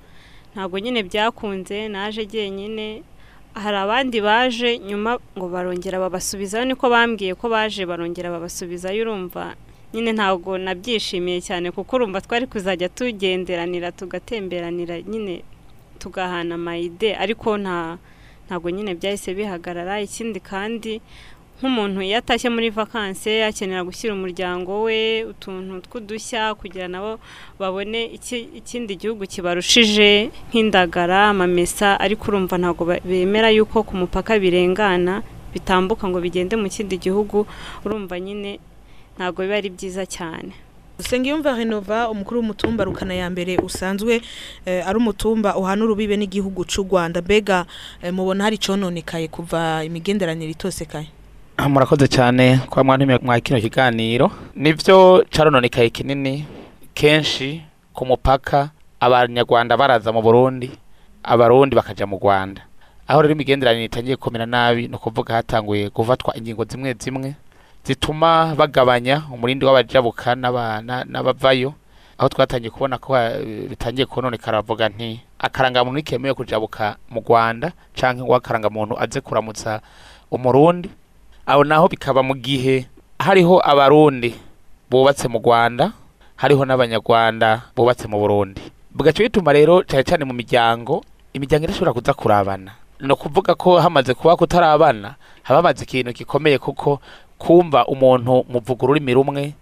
ntabwo 0.53 0.77
nyine 0.79 1.03
byakunze 1.03 1.89
naje 1.89 2.27
jyenyine. 2.29 3.03
Hari 3.55 3.77
abandi 3.77 4.21
baje 4.21 4.79
nyuma 4.79 5.19
ngo 5.39 5.47
barongera 5.49 5.99
babasubizayo 6.01 6.65
niko 6.65 6.89
bambwiye 6.91 7.35
ko 7.35 7.49
baje 7.49 7.87
barongera 7.87 8.31
babasubizayo 8.31 9.03
urumva 9.05 9.55
nyine 9.95 10.13
ntabwo 10.17 10.57
nabyishimiye 10.59 11.41
cyane 11.45 11.71
kuko 11.71 11.97
urumva 11.97 12.21
twari 12.25 12.47
kuzajya 12.49 12.89
tugenderanira 12.89 13.93
tugatemberanira 13.93 15.01
nyine 15.05 15.45
tugahana 16.01 16.55
amayide 16.57 17.13
ariko 17.17 17.59
nta 17.61 17.99
ntabwo 18.49 18.71
nyine 18.71 18.95
byahise 18.99 19.35
bihagarara. 19.37 20.01
Ikindi 20.01 20.41
kandi 20.41 21.01
nk'umuntu 21.63 22.03
iyo 22.03 22.19
atashye 22.19 22.51
muri 22.51 22.75
vakanse 22.75 23.47
akenera 23.47 23.87
gushyira 23.87 24.19
umuryango 24.19 24.83
we 24.83 25.23
utuntu 25.23 25.79
tw'udushya 25.87 26.59
kugira 26.59 26.91
nabo 26.91 27.23
babone 27.55 28.11
iki- 28.11 28.51
ikindi 28.59 28.99
gihugu 28.99 29.23
kibarushije 29.31 30.35
nk'indagara 30.51 31.31
amamesa 31.31 31.95
ariko 32.03 32.35
urumva 32.35 32.59
ntabwo 32.59 32.83
bemera 33.07 33.47
yuko 33.55 33.87
ku 33.87 33.95
mupaka 33.95 34.35
birengana 34.43 35.23
bitambuka 35.55 36.03
ngo 36.11 36.19
bigende 36.19 36.59
mu 36.59 36.67
kindi 36.67 36.99
gihugu 36.99 37.47
urumva 37.87 38.19
nyine 38.19 38.59
ntabwo 39.15 39.47
biba 39.47 39.57
ari 39.63 39.71
byiza 39.71 40.03
cyane. 40.03 40.51
Sengiyumva 40.99 41.55
Renova 41.59 42.11
umukuru 42.11 42.41
w'umutumba 42.43 42.85
rukana 42.85 43.15
ya 43.15 43.27
mbere 43.31 43.59
usanzwe 43.63 44.19
eh, 44.67 44.83
ari 44.87 44.97
umutumba 44.99 45.55
uhana 45.57 45.83
urubibe 45.87 46.15
n'igihugu 46.19 46.63
c'u 46.67 46.83
Rwanda. 46.87 47.23
Mbega 47.23 47.67
eh, 48.03 48.11
mubona 48.15 48.45
hari 48.51 48.59
cononekaye 48.59 49.27
kuva 49.31 49.83
imigenderanire 49.87 50.51
itosekaye? 50.55 51.07
Murakoze 51.59 52.09
cyane 52.09 52.59
kwa 52.71 52.85
mwantumiye 52.85 53.19
mwa 53.23 53.41
kino 53.41 53.61
kiganiro. 53.61 54.31
Nivyo 54.57 55.25
carononekaye 55.31 55.91
kinini 55.91 56.47
kenshi 56.95 57.63
ku 57.95 58.07
mupaka. 58.07 58.71
Abanyarwanda 59.01 59.77
baraza 59.77 60.13
mu 60.13 60.23
Burundi 60.23 60.71
abarundi 61.23 61.77
bakaja 61.77 62.07
mu 62.07 62.19
Rwanda. 62.23 62.63
Aho 63.09 63.23
rero 63.23 63.35
imigenderanire 63.35 63.85
itangiye 63.85 64.17
kumera 64.17 64.47
nabi 64.47 64.89
no 64.89 64.99
kuvuga 64.99 65.35
hatanguye 65.35 65.91
gufatwa 65.91 66.37
ingingo 66.37 66.65
zimwe 66.65 66.95
zimwe 66.99 67.35
zituma 67.85 68.55
bagabanya 68.55 69.23
umurindi 69.35 69.65
w'abajabuka 69.67 70.35
n'abavayo. 70.35 71.75
Aho 72.19 72.29
twatangiye 72.29 72.71
kubona 72.71 72.99
ko 72.99 73.19
eh, 73.19 73.69
bitangiye 73.71 74.07
kononekara 74.07 74.63
bavuga 74.63 74.89
nti 74.89 75.21
akarangamuntu 75.39 75.99
ntikemewe 75.99 76.35
kujabuka 76.35 76.97
mu 77.11 77.21
Rwanda 77.27 77.73
ngo 78.15 78.35
akarangamuntu 78.35 78.95
aze 78.99 79.21
kuramutsa 79.21 79.81
umurundi. 80.31 80.91
Aho 81.47 81.65
naho 81.65 81.89
bikaba 81.89 82.23
mu 82.23 82.35
gihe 82.35 82.87
hariho 83.19 83.61
abarundi 83.65 84.35
bubatse 84.91 85.29
mu 85.29 85.39
Rwanda 85.39 85.93
hariho 86.37 86.65
n'abanyarwanda 86.65 87.63
bubatse 87.77 88.09
mu 88.09 88.19
Burundi. 88.19 88.61
Bigaca 88.95 89.23
bituma 89.25 89.53
rero 89.53 89.83
cyane 89.85 90.05
cyane 90.05 90.25
mu 90.25 90.33
miryango 90.35 91.03
imiryango 91.35 91.65
irashobora 91.65 91.93
kuza 91.97 92.13
kurabana. 92.15 92.73
No 93.01 93.17
kuvuga 93.17 93.55
ko 93.55 93.81
hamaze 93.81 94.15
kuba 94.15 94.37
kutarabana 94.37 95.15
haba 95.43 95.59
hamaze 95.63 95.83
ikintu 95.85 96.13
gikomeye 96.13 96.59
kuko 96.59 97.01
kumva 97.39 97.87
umuntu 97.87 98.45
muvuga 98.49 98.85
ururimi 98.87 99.15
rumwe 99.15 99.55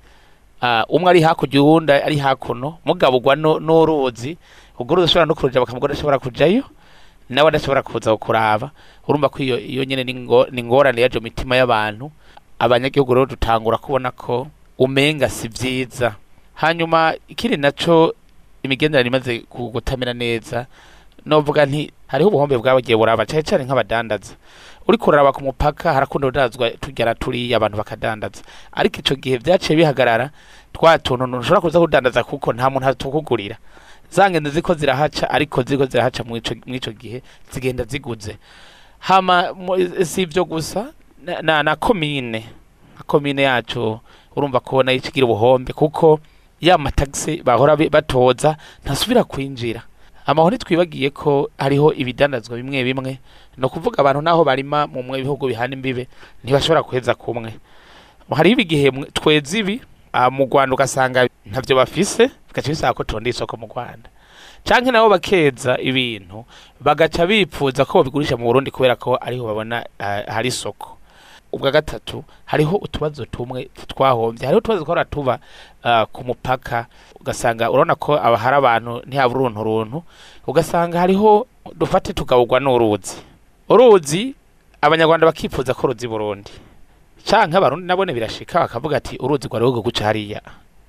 ah, 0.61 0.85
umwe 0.89 1.09
ari 1.11 1.21
hakurya 1.25 1.63
uwundi 1.63 1.93
ari 1.93 2.17
hakuno 2.21 2.77
mugabugwa 2.85 3.37
no- 3.37 3.57
n'uruzi 3.61 4.37
ubwo 4.77 4.93
uruzi 4.93 5.05
ushobora 5.09 5.27
no 5.27 5.35
kuruja 5.35 5.61
bakamugora 5.61 5.93
adashobora 5.93 6.19
kujayo 6.21 6.65
nawe 7.31 7.49
adashobora 7.49 7.83
kuza 7.83 8.17
kuraba. 8.17 8.71
Urumva 9.09 9.29
ko 9.29 9.43
iyo 9.43 9.85
nyene 9.85 10.05
ni 10.05 10.15
ngo- 10.15 10.51
ni 10.51 10.61
ingorane 10.61 11.01
yaje 11.01 11.21
mitima 11.21 11.57
y'abantu. 11.57 12.11
Abanyagihugu 12.59 13.15
rero 13.15 13.27
dutangura 13.27 13.79
kubona 13.79 14.11
ko 14.11 14.47
umenga 14.79 15.29
si 15.29 15.49
vyiza. 15.49 16.15
Hanyuma 16.55 17.15
ikindi 17.29 17.57
naco 17.57 18.15
imigenderanire 18.63 19.09
imaze 19.09 19.43
gutamera 19.51 20.13
neza 20.13 20.67
novuga 21.27 21.67
nti 21.67 21.93
hariho 22.07 22.29
ubuhombe 22.29 22.57
bwabagiye 22.59 22.97
buraba 22.97 23.25
cane 23.27 23.43
cane 23.43 23.65
nk'abadandaza. 23.65 24.35
Uriko 24.89 25.11
uraraba 25.11 25.33
ku 25.33 25.41
mupaka 25.45 25.93
harakunda 25.93 26.27
kudandazwa 26.29 26.71
tugera 26.81 27.15
turiya 27.15 27.57
abantu 27.57 27.77
bakadandaza. 27.79 28.43
Ariko 28.73 28.99
ico 29.01 29.15
gihe 29.17 29.37
vyaciye 29.39 29.77
bihagarara 29.77 30.31
twa 30.73 30.99
tuntu 30.99 31.27
ntushobora 31.27 31.61
kuza 31.61 31.79
kudandaza 31.81 32.25
kuko 32.25 32.53
nta 32.53 32.71
muntu 32.71 32.87
atukugurira 32.89 33.57
za 34.11 34.31
ngendo 34.31 34.51
ziko 34.51 34.75
zirahaca 34.75 35.31
ariko 35.31 35.63
ziko 35.63 35.87
zirahaca 35.87 36.25
mw'ico 36.25 36.55
mw'ico 36.67 36.93
gihe 36.93 37.23
zigenda 37.53 37.85
ziguze. 37.85 38.37
Hama 38.99 39.53
mu- 39.55 40.05
si 40.05 40.23
ivyo 40.23 40.45
gusa 40.45 40.93
na, 41.43 41.77
komine 41.77 42.45
na 42.97 43.03
komine 43.07 43.43
yacu 43.43 44.01
urumva 44.37 44.61
ko 44.61 44.83
na 44.83 44.93
yo 44.93 44.99
ikigira 44.99 45.27
ubuhombe 45.27 45.73
kuko 45.73 46.21
ya 46.61 46.79
matagisi 46.79 47.43
bahora 47.43 47.77
batoza 47.77 48.57
ntasubira 48.85 49.25
kwinjira. 49.25 49.83
Amahoro 50.27 50.57
twibagiye 50.57 51.11
ko 51.11 51.51
hariho 51.59 51.93
ibidandazwa 51.97 52.57
bimwe 52.57 52.85
bimwe 52.85 53.19
no 53.57 53.69
kuvuga 53.69 53.99
abantu 53.99 54.23
naho 54.23 54.45
barima 54.45 54.87
mu 54.87 55.03
bihugu 55.17 55.47
bihana 55.49 55.75
imbibe 55.75 56.07
ntibashobora 56.45 56.83
kuheza 56.83 57.15
kumwe. 57.17 57.55
Hariho 58.31 58.53
ibigihe 58.55 58.91
tweza 59.17 59.59
ibi 59.59 59.81
mu 60.31 60.45
Rwanda 60.47 60.75
ugasanga 60.75 61.29
ntavyo 61.47 61.77
bafise 61.77 62.31
bigaca 62.49 62.69
bisaba 62.69 62.95
ko 62.95 63.05
tonda 63.05 63.31
isoko 63.31 63.57
mu 63.57 63.67
Rwanda. 63.67 64.09
Canke 64.65 64.91
nabo 64.91 65.09
bakeza 65.09 65.79
ibintu 65.81 66.45
bagaca 66.81 67.27
bipfuza 67.27 67.85
ko 67.85 67.99
babigurisha 68.03 68.37
mu 68.37 68.45
Burundi 68.45 68.71
kubera 68.71 68.97
ko 68.97 69.17
ariho 69.21 69.47
babona 69.47 69.87
ah, 69.99 70.23
hari 70.29 70.49
isoko. 70.49 70.97
Ubwa 71.53 71.71
gatatu 71.71 72.25
hariho 72.45 72.77
utubazo 72.77 73.25
tumwe 73.27 73.71
twahombye 73.87 74.47
hariho 74.47 74.59
utubazo 74.59 74.85
twara 74.85 75.05
tuba 75.05 75.39
ah, 75.83 76.07
ku 76.07 76.25
mupaka 76.25 76.87
ugasanga 77.21 77.71
urabona 77.71 77.95
ko 77.95 78.17
hari 78.17 78.57
abantu 78.57 79.03
ntihaba 79.07 79.35
uruntu 79.35 79.65
runtu 79.65 80.03
ugasanga 80.47 80.99
hariho 81.01 81.47
dufate 81.75 82.13
tugabugwa 82.13 82.61
n'uruzi. 82.61 83.17
Uruzi 83.69 84.35
abanyarwanda 84.83 85.27
bakipfuza 85.27 85.75
ko 85.75 85.87
ruzi 85.87 86.09
Burundi 86.09 86.51
canke 87.25 87.57
abarundi 87.57 87.87
nabone 87.87 88.13
birashika 88.13 88.61
bakavuga 88.61 88.97
ati 88.97 89.17
uruzi 89.19 89.49
rwa 89.49 89.59
rwo 89.61 89.83
guca 89.83 90.05
hariya. 90.05 90.41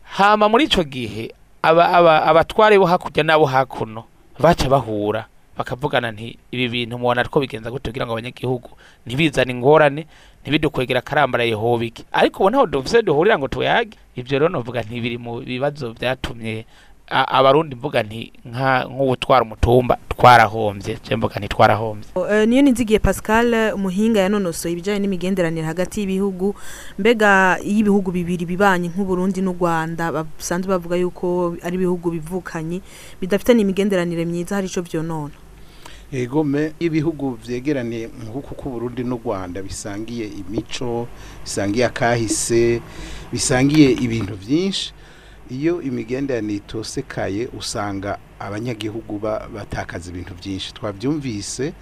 Hama 0.03 0.50
muri 0.50 0.65
ico 0.65 0.83
gihe 0.83 1.31
aba 1.61 1.89
aba 1.93 2.23
abatware 2.25 2.77
bo 2.79 2.85
hakurya 2.85 3.23
nabo 3.23 3.45
hakuno 3.45 4.03
baca 4.39 4.69
bahura 4.69 5.25
bakavugana 5.57 6.11
nti 6.11 6.38
ibi 6.51 6.67
bintu 6.69 6.97
mubona 6.97 7.23
ko 7.29 7.39
bigenza 7.39 7.71
gute 7.71 7.91
kugira 7.91 8.05
ngo 8.05 8.13
abanyagihugu 8.13 8.69
ntibizane 9.05 9.51
ingorane 9.51 10.07
ntibidukwegera 10.41 11.00
akarambara 11.00 11.43
yehobike 11.43 12.03
ariko 12.11 12.43
ubu 12.43 12.50
ntaho 12.50 12.65
dufise 12.65 13.01
duhurira 13.01 13.38
ngo 13.38 13.47
tuyage. 13.47 13.97
Ivyo 14.15 14.39
rero 14.39 14.50
novuga 14.50 14.81
nti 14.81 15.00
biri 15.01 15.17
mu 15.17 15.39
bibazo 15.39 15.91
vyatumye 15.95 16.65
a- 16.65 16.65
abarundi 17.11 17.75
mvuga 17.75 18.03
nti 18.03 18.31
nka 18.45 18.85
nk'ubutwara 18.89 19.43
umutumba 19.43 19.97
twarahombye. 20.09 20.97
Je 21.03 21.15
mvuga 21.15 21.35
nti 21.39 21.47
twarahombye. 21.47 22.07
Eh, 22.31 22.47
niyo 22.47 22.61
nizigiye 22.61 22.99
Pascal 22.99 23.73
umuhinga 23.75 24.19
yanonosoye 24.19 24.71
ibijanye 24.73 24.99
n'imigenderanire 24.99 25.65
hagati 25.67 25.99
y'ibihugu. 25.99 26.55
Mbega 26.99 27.59
iyo 27.63 27.79
ibihugu 27.79 28.11
bibiri 28.11 28.45
bibanye 28.45 28.87
nk'u 28.89 29.05
Burundi 29.05 29.41
n'u 29.41 29.53
Rwanda 29.59 30.11
basanzwe 30.11 30.69
bavuga 30.71 30.95
yuko 30.95 31.55
ari 31.63 31.75
ibihugu 31.75 32.11
bivukanye 32.11 32.81
bidafite 33.21 33.53
n'imigenderanire 33.53 34.25
myiza 34.25 34.55
hari 34.55 34.67
ico 34.67 34.81
vyonona? 34.81 35.33
Egome 36.11 36.73
ibihugu 36.79 37.39
vyegeraniye 37.39 38.07
nk'uku 38.23 38.55
ku 38.55 38.69
Burundi 38.69 39.03
n'u 39.03 39.19
Rwanda 39.23 39.61
bisangiye 39.63 40.27
imico 40.27 41.07
bisangiye 41.43 41.85
akahise 41.85 42.81
bisangiye 43.31 43.91
ibintu 43.91 44.35
vyinshi. 44.35 44.93
Iyo 45.51 45.81
imigenderanire 45.81 46.58
itosekaye 46.63 47.48
usanga 47.60 48.17
abanyagihugu 48.39 49.20
ba- 49.20 49.48
batakaza 49.53 50.10
ibintu 50.12 50.34
byinshi. 50.39 50.74
Twabyumvise 50.74 51.74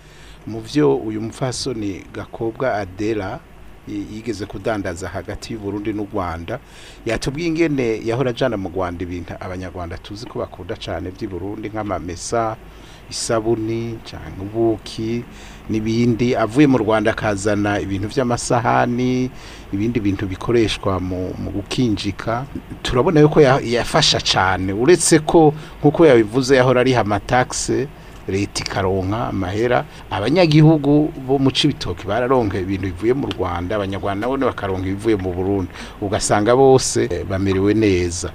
mu 0.47 0.61
byo 0.61 0.97
uyu 0.97 1.21
mupfasoni 1.21 2.03
gakobwa 2.13 2.73
adela 2.75 3.39
y- 3.87 4.05
yigeze 4.13 4.45
kudandaza 4.45 5.07
hagati 5.09 5.53
y'u 5.53 5.59
Burundi 5.59 5.93
n'u 5.93 6.07
Rwanda. 6.13 6.59
Yatubwiye 7.05 7.47
ingene 7.47 8.01
yahora 8.05 8.29
ajana 8.33 8.57
mu 8.57 8.69
Rwanda 8.69 9.03
ibintu. 9.05 9.33
Abanyarwanda 9.39 9.97
tuzi 10.01 10.25
ko 10.25 10.39
bakunda 10.39 10.75
cyane 10.75 11.11
by'i 11.13 11.27
Burundi 11.27 11.69
nk'amamesa 11.69 12.57
isabuni 13.09 13.97
cyangwa 14.05 14.41
ubuki 14.45 15.23
n'ibindi. 15.69 16.35
Avuye 16.35 16.67
mu 16.67 16.77
Rwanda 16.77 17.11
akazana 17.11 17.79
ibintu 17.79 18.07
by'amasahani 18.09 19.29
ibindi 19.73 19.99
bintu 19.99 20.25
bikoreshwa 20.27 20.99
mu, 20.99 21.33
gukinjika. 21.53 22.45
Turabona 22.81 23.19
yuko 23.21 23.41
ya- 23.41 23.61
yafasha 23.63 24.21
cyane 24.21 24.73
uretse 24.73 25.19
ko 25.21 25.53
nk'uko 25.81 26.05
yabivuze 26.05 26.55
yahora 26.55 26.81
ariha 26.81 27.01
amataxe 27.01 27.87
leta 28.29 28.61
ikaronka 28.65 29.27
amahera. 29.33 29.85
Abanyagihugu 30.09 31.09
bo 31.27 31.37
mu 31.41 31.49
cibitoki 31.51 32.05
bararonka 32.07 32.57
ibintu 32.61 32.85
bivuye 32.93 33.13
mu 33.13 33.27
Rwanda. 33.29 33.75
Abanyarwanda 33.75 34.27
nabo 34.27 34.37
bakaronka 34.37 34.85
ibivuye 34.87 35.15
mu 35.17 35.33
Burundi. 35.33 35.69
Ugasanga 36.01 36.55
bose 36.55 37.09
bamerewe 37.29 37.73
neza. 37.73 38.29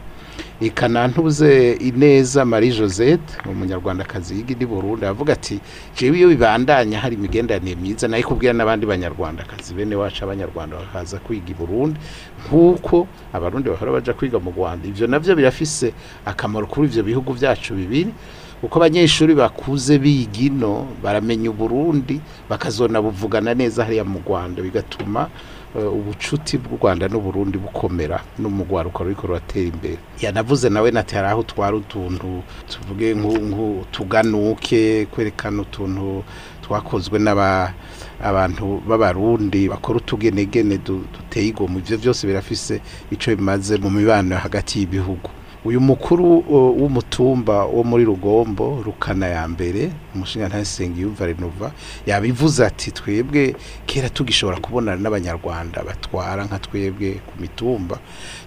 Ikana 0.61 1.09
ntuze 1.09 1.73
ineza 1.73 2.45
Marie 2.45 2.73
Josette 2.73 3.35
umunyarwandakazi 3.51 4.35
yiga 4.37 4.55
i 4.61 4.67
Burundi 4.67 5.07
avuga 5.07 5.33
ati 5.33 5.61
jewe 5.97 6.19
iyo 6.19 6.29
bibandanya 6.29 6.99
hari 7.01 7.15
imigenderanire 7.17 7.77
myiza 7.77 8.09
na 8.09 8.17
yo 8.17 8.23
kubwira 8.29 8.53
n'abandi 8.53 8.87
banyarwandakazi 8.87 9.75
bene 9.75 9.97
wacu 9.97 10.25
abanyarwanda 10.25 10.77
bakaza 10.77 11.19
kwiga 11.19 11.51
i 11.51 11.55
Burundi 11.55 11.99
nk'uko 12.47 13.07
abarundi 13.33 13.69
bahora 13.71 13.93
baja 13.93 14.13
kwiga 14.15 14.39
mu 14.39 14.51
Rwanda. 14.57 14.89
Ivyo 14.89 15.07
navyo 15.07 15.37
birafise 15.37 15.93
akamaro 16.25 16.67
kuri 16.67 16.87
ivyo 16.89 17.03
bihugu 17.03 17.33
vyacu 17.33 17.75
bibiri. 17.75 18.15
Uko 18.63 18.79
abanyeshuri 18.79 19.35
bakuze 19.35 19.99
biga 19.99 20.39
ino 20.41 20.87
baramenya 21.03 21.51
uburundi 21.51 22.21
bakazona 22.49 23.03
buvugana 23.03 23.55
neza 23.55 23.85
hariya 23.85 24.05
mu 24.05 24.23
rwanda 24.27 24.63
bigatuma 24.63 25.29
ubucuti 25.75 26.59
bw'u 26.59 26.77
rwanda 26.79 27.09
n'uburundi 27.09 27.59
bukomera 27.59 28.23
no 28.39 28.49
mu 28.51 28.65
rwaruka 28.65 29.05
ruriko 29.05 29.27
ruratera 29.27 29.67
imbere. 29.75 29.99
Yanavuze 30.21 30.69
nawe 30.71 30.91
nati 30.91 31.15
hari 31.15 31.29
aho 31.29 31.43
twari 31.43 31.77
utuntu 31.77 32.43
tuvuge 32.71 33.15
nk'utuganuke 33.15 35.07
kwerekana 35.07 35.63
utuntu 35.63 36.25
twakozwe 36.63 37.19
n'aba 37.19 37.75
abantu 38.23 38.81
b'abarundi 38.89 39.69
bakora 39.69 39.99
utugenegene 39.99 40.79
du- 40.79 41.05
duteye 41.13 41.47
igomwe. 41.49 41.81
Ivyo 41.83 41.99
byose 41.99 42.27
birafise 42.27 42.81
ico 43.11 43.31
bimaze 43.37 43.77
mu 43.79 43.91
mibano 43.91 44.37
hagati 44.37 44.79
y'ibihugu. 44.79 45.31
Uyu 45.65 45.81
mukuru 45.81 46.39
uh, 46.39 46.81
w'umutumba 46.83 47.65
wo 47.65 47.85
muri 47.85 48.05
rugombo 48.05 48.83
rukana 48.85 49.27
ya 49.27 49.49
mbere 49.49 49.91
umushinga 50.15 50.49
ntasenga 50.49 51.01
yumva 51.01 51.27
renova 51.27 51.73
yabivuze 52.07 52.67
ati 52.67 52.91
twebwe 52.93 53.55
kera 53.87 54.09
tugishobora 54.09 54.61
kubonana 54.61 55.01
n'abanyarwanda 55.03 55.83
batwara 55.83 56.45
nka 56.45 56.59
twebwe 56.59 57.11
ku 57.27 57.33
mitumba 57.41 57.97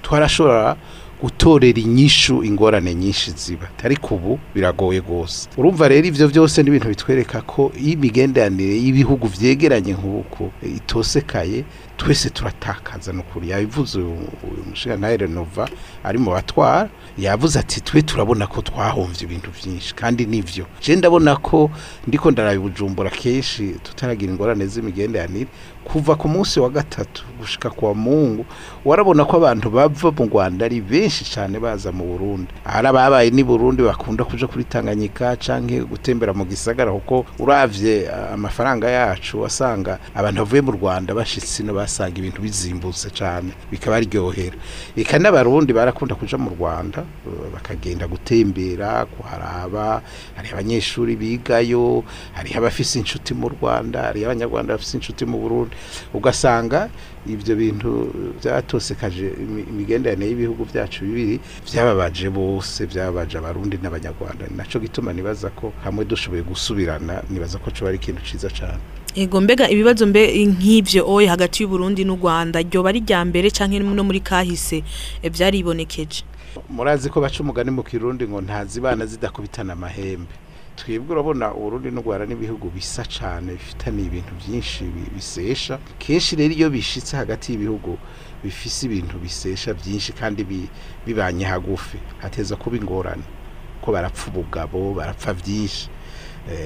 twarashobora 0.01 0.75
gutorera 1.21 1.79
inyishu 1.81 2.43
ingorane 2.43 2.93
nyinshi 2.95 3.31
ziba. 3.31 3.67
Ariko 3.83 4.15
ubu 4.15 4.39
biragoye 4.55 5.01
gose 5.01 5.49
urumva 5.57 5.87
rero 5.87 6.07
ivyo 6.07 6.27
vyose 6.27 6.61
ni 6.63 6.69
ibintu 6.69 6.87
bitwereka 6.93 7.41
ko 7.41 7.71
iyo 7.81 7.93
imigenderanire 7.97 8.77
y'ibihugu 8.77 9.25
vyegeranye 9.27 9.93
nk'uko 9.97 10.51
itosekaye 10.77 11.63
twese 11.97 12.29
turatakaza 12.29 13.13
nukuri 13.13 13.49
yabivuze 13.49 13.97
uyu 13.99 14.09
uyu 14.51 14.63
mushingantahe 14.69 15.17
Renova 15.17 15.67
ari 16.03 16.17
mu 16.17 16.31
batwara 16.31 16.89
yavuze 17.17 17.59
ati 17.59 17.81
twe 17.81 18.01
turabona 18.01 18.47
ko 18.47 18.61
twahomvye 18.61 19.23
ibintu 19.23 19.49
vyinshi 19.51 19.95
kandi 19.95 20.25
nivyo 20.25 20.65
je 20.81 20.95
ndabona 20.95 21.35
ko 21.35 21.71
ndiko 22.07 22.31
ndarabi 22.31 22.59
bujumbura 22.59 23.09
kenshi 23.09 23.75
tutaragira 23.83 24.31
ingorane 24.31 24.67
z'imigenderanire. 24.67 25.47
Kuva 25.87 26.15
ku 26.15 26.27
munsi 26.27 26.59
wa 26.59 26.69
gatatu 26.69 27.23
gushika 27.39 27.69
kwa 27.69 27.95
mungu 27.95 28.45
warabona 28.85 29.25
ko 29.25 29.37
abantu 29.39 29.69
bava 29.71 30.11
mu 30.11 30.25
Rwanda 30.27 30.65
ari 30.65 30.81
benshi 30.83 31.23
cyane 31.25 31.59
baza 31.59 31.91
mu 31.95 32.03
Burundi. 32.03 32.51
Hari 32.63 32.87
ababaye 32.87 33.29
ni 33.31 33.43
Burundi 33.43 33.81
bakunda 33.83 34.23
kuja 34.27 34.47
kuri 34.51 34.63
Tanganyika 34.67 35.35
canke 35.39 35.79
gutembera 35.87 36.33
mu 36.35 36.43
gisagara 36.45 36.91
kuko 36.91 37.25
uravye 37.39 38.11
amafaranga 38.33 38.89
yacu 38.91 39.41
wasanga 39.41 39.95
abantu 40.15 40.39
bavuye 40.43 40.61
mu 40.61 40.71
Rwanda 40.75 41.13
bashitse 41.15 41.63
no 41.63 41.71
basanga 41.87 42.19
ibintu 42.19 42.43
bizimbutse 42.43 43.07
cyane 43.15 43.55
bikabaryohera 43.71 44.57
eka 44.99 45.15
n'abarundi 45.17 45.71
barakunda 45.73 46.13
kuja 46.19 46.35
mu 46.37 46.51
Rwanda 46.51 47.07
bakagenda 47.55 48.05
gutembera 48.11 49.07
kuharaba 49.07 50.03
hari 50.35 50.47
abanyeshuri 50.51 51.15
bigayo 51.15 52.03
hari 52.35 52.51
abafise 52.53 52.99
inshuti 52.99 53.31
mu 53.33 53.47
Rwanda 53.55 54.11
hari 54.11 54.25
abanyarwanda 54.27 54.75
bafise 54.75 54.97
inshuti 54.99 55.23
mu 55.25 55.37
Burundi. 55.39 55.75
Ugasanga 56.13 56.89
ibyo 57.27 57.55
bintu 57.55 57.89
byatosekaje 58.39 59.31
imi- 59.43 59.63
imigenderanire 59.71 60.27
y'ibihugu 60.29 60.65
byacu 60.67 61.05
bibiri 61.07 61.39
byababaje 61.67 62.27
bose 62.29 62.83
byababaje 62.87 63.37
abarundi 63.37 63.75
n'abanyarwanda. 63.79 64.43
Naco 64.55 64.79
gituma 64.79 65.13
nibaza 65.13 65.49
ko 65.55 65.71
hamwe 65.83 66.03
dushoboye 66.05 66.41
gusubirana 66.43 67.23
nibaza 67.31 67.57
ko 67.63 67.71
coba 67.71 67.89
ari 67.91 67.97
ikintu 68.01 68.21
ciza 68.27 68.49
cane. 68.51 68.81
Ego 69.17 69.41
mbega 69.41 69.65
ibibazo 69.73 70.05
mbe 70.07 70.45
nk'ivyo 70.45 71.01
oye 71.15 71.27
hagati 71.33 71.57
y'u 71.63 71.69
Burundi 71.69 72.01
n'u 72.05 72.15
Rwanda 72.21 72.61
ryo 72.61 72.79
bari 72.85 72.99
rya 73.01 73.25
mbere 73.25 73.49
canke 73.49 73.79
no 73.81 74.03
muri 74.05 74.19
kahise 74.21 74.83
byaribonekeje 75.33 76.21
murazi 76.69 77.09
ko 77.09 77.17
baca 77.21 77.39
umugani 77.41 77.71
mu 77.73 77.81
kirundi 77.83 78.27
ngo 78.29 78.41
ntazibana 78.41 79.05
zidakubitana 79.05 79.73
amahembe. 79.73 80.29
Twebwe 80.77 81.11
urabona 81.17 81.49
uburundi 81.53 81.89
n'u 81.91 82.01
rwanda 82.05 82.25
n'ibihugu 82.29 82.69
bisa 82.69 83.01
cane 83.09 83.51
bifitaniye 83.57 84.05
ibintu 84.07 84.33
byinshi 84.41 84.83
bi- 84.85 85.09
bisesha. 85.15 85.79
Kenshi 85.99 86.35
rero 86.37 86.53
iyo 86.53 86.69
bishitse 86.69 87.17
hagati 87.17 87.51
y'ibihugu 87.51 87.97
bifise 88.43 88.85
ibintu 88.85 89.17
bisesha 89.17 89.73
byinshi 89.73 90.13
kandi 90.13 90.43
bi- 90.45 90.69
bibanye 91.05 91.45
hagufi. 91.45 91.97
Hateza 92.21 92.53
kuba 92.55 92.77
ingorane 92.77 93.25
ko 93.81 93.91
barapfa 93.91 94.29
ubugabo 94.29 94.93
barapfa 94.93 95.33
byinshi 95.33 95.89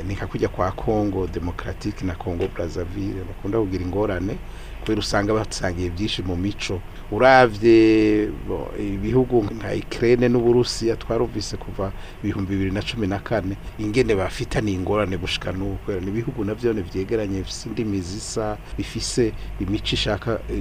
nka 0.09 0.27
kujya 0.27 0.49
kwa 0.49 0.71
Congo 0.71 1.27
Democratic 1.27 2.01
na 2.03 2.15
Congo 2.15 2.47
Brazzaville. 2.47 3.23
Bakunda 3.27 3.59
kugira 3.59 3.83
ingorane 3.83 4.37
kubera 4.81 4.99
usanga 4.99 5.33
basangiye 5.33 5.89
byinshi 5.89 6.23
mu 6.23 6.35
mico. 6.35 6.81
Uravye 7.11 8.29
bo, 8.47 8.71
ibihugu 8.79 9.43
nka 9.55 9.69
Ukraine 9.75 10.29
n'Uburusiya 10.29 10.95
twarumvise 10.95 11.57
kuva 11.57 11.91
ibihumbi 12.23 12.51
bibiri 12.55 12.71
na 12.71 12.81
cumi 12.81 13.07
na 13.07 13.19
kane. 13.19 13.55
Ingene 13.79 14.15
bafitaniye 14.15 14.77
ingorane 14.77 15.17
gushika 15.17 15.51
n'ubu 15.51 15.75
kubera 15.85 16.01
ibihugu 16.07 16.45
navyo 16.45 16.73
ni 16.73 16.81
vyegeranye 16.81 17.37
bifise 17.43 17.69
indimi 17.69 18.01
zisa 18.01 18.57
bifise 18.77 19.33
imico 19.59 19.95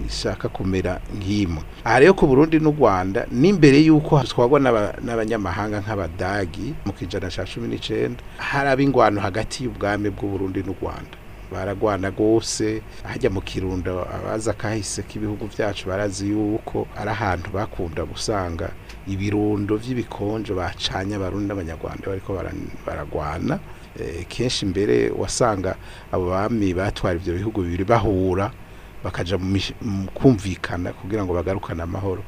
ishaka 0.08 0.48
kumera 0.48 1.00
nk'imwe. 1.16 1.62
Aha 1.84 1.98
rero 2.00 2.14
ku 2.14 2.26
Burundi 2.26 2.58
n'u 2.60 2.70
Rwanda 2.74 3.26
n'imbere 3.30 3.78
y'uko 3.86 4.18
twagwa 4.26 4.60
n'aba- 4.60 4.94
n'abanyamahanga 5.04 5.80
nk'abadagi 5.80 6.74
mu 6.86 6.92
kijana 6.92 7.30
ca 7.30 7.46
cumi 7.46 7.68
n'icenda 7.68 8.18
haraba 8.38 8.82
ingwano 8.82 9.20
hagati 9.20 9.64
y'ubwami 9.64 10.10
bw'Uburundi 10.10 10.62
n'u 10.66 10.74
Rwanda. 10.82 11.14
Baragwana 11.52 12.10
gose 12.10 12.82
hajya 13.04 13.30
mu 13.30 13.40
kirundo 13.40 14.02
abaza 14.06 14.52
kahise 14.52 15.02
k'ibihugu 15.02 15.46
byacu 15.50 15.88
barazi 15.88 16.28
yuko 16.30 16.86
ari 16.96 17.10
ahantu 17.10 17.50
bakunda 17.50 18.04
gusanga 18.04 18.70
ibirundo 19.08 19.76
vy'ibikonjo 19.76 20.54
bacanye 20.54 21.14
abarundi 21.16 21.48
n'abanyarwanda 21.48 22.06
bariko 22.06 22.34
bara- 22.34 22.54
baragwana. 22.86 23.58
Eh, 24.00 24.24
kenshi 24.28 24.66
mbere 24.70 25.10
wasanga 25.10 25.74
abo 26.12 26.30
bami 26.30 26.74
batwara 26.74 27.18
ivyo 27.18 27.34
bihugu 27.34 27.62
bibiri 27.66 27.84
bahura 27.84 28.52
bakaja 29.04 29.34
mu 29.38 30.06
kumvikana 30.14 30.92
kugira 30.94 31.24
ngo 31.24 31.34
bagarukane 31.34 31.82
amahoro. 31.82 32.22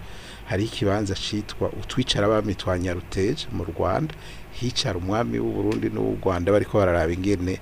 Hari 0.50 0.64
ikibanza 0.66 1.14
citwa 1.14 1.70
utwicara 1.70 2.26
abami 2.26 2.54
twa 2.58 2.78
Nyaruteje 2.78 3.46
mu 3.54 3.62
Rwanda 3.64 4.10
hicara 4.58 4.98
umwami 4.98 5.38
w'u 5.38 5.52
Burundi 5.54 5.86
n'u 5.88 6.18
Rwanda 6.24 6.52
bariko 6.52 6.78
bararaba 6.82 7.12
ingene 7.12 7.60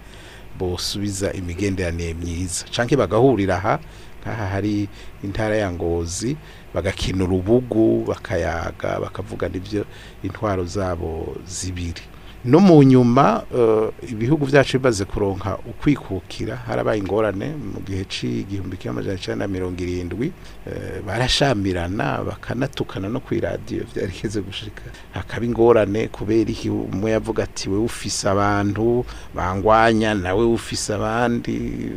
bosubiza 0.61 1.33
imigenderanire 1.33 2.15
myiza. 2.15 2.65
Canke 2.75 2.97
bagahurira 2.97 3.57
aha 3.57 3.75
nk'aha 4.21 4.47
hari 4.53 4.89
intara 5.25 5.57
ya 5.57 5.73
Ngozi 5.73 6.37
bagakina 6.75 7.25
urubugu 7.25 8.05
bakayaga 8.05 9.01
bakavugana 9.01 9.57
ivyo 9.57 9.85
intwaro 10.23 10.65
zabo 10.65 11.37
zibiri. 11.49 12.03
No 12.45 12.61
mu 12.61 12.83
nyuma 12.83 13.43
eh, 13.55 13.89
ibihugu 14.11 14.47
byacu 14.47 14.79
bimaze 14.79 15.05
kuronka 15.05 15.59
ukwikukira 15.71 16.57
harabaye 16.57 16.99
ingorane 16.99 17.53
mu 17.53 17.81
gihe 17.87 18.05
c'igihumbi 18.09 18.77
kimwe 18.77 18.91
amajana 18.97 19.19
icenda 19.21 19.45
na 19.47 19.53
mirongo 19.53 19.77
irindwi 19.83 20.33
eh, 20.67 21.03
barashamirana 21.07 22.25
bakanatukana 22.25 23.09
no 23.09 23.21
kw'iradiyo 23.21 23.85
vyarigeze 23.95 24.41
gushika. 24.41 24.83
Hakaba 25.13 25.45
ingorane 25.47 26.09
kubera 26.09 26.51
iki? 26.51 26.71
Umwe 26.71 27.11
yavuga 27.11 27.45
ati 27.45 27.69
wewe 27.69 27.85
ufise 27.85 28.29
abantu 28.29 29.05
bangwanya 29.35 30.15
nawe 30.15 30.45
ufise 30.45 30.95
abandi. 30.95 31.93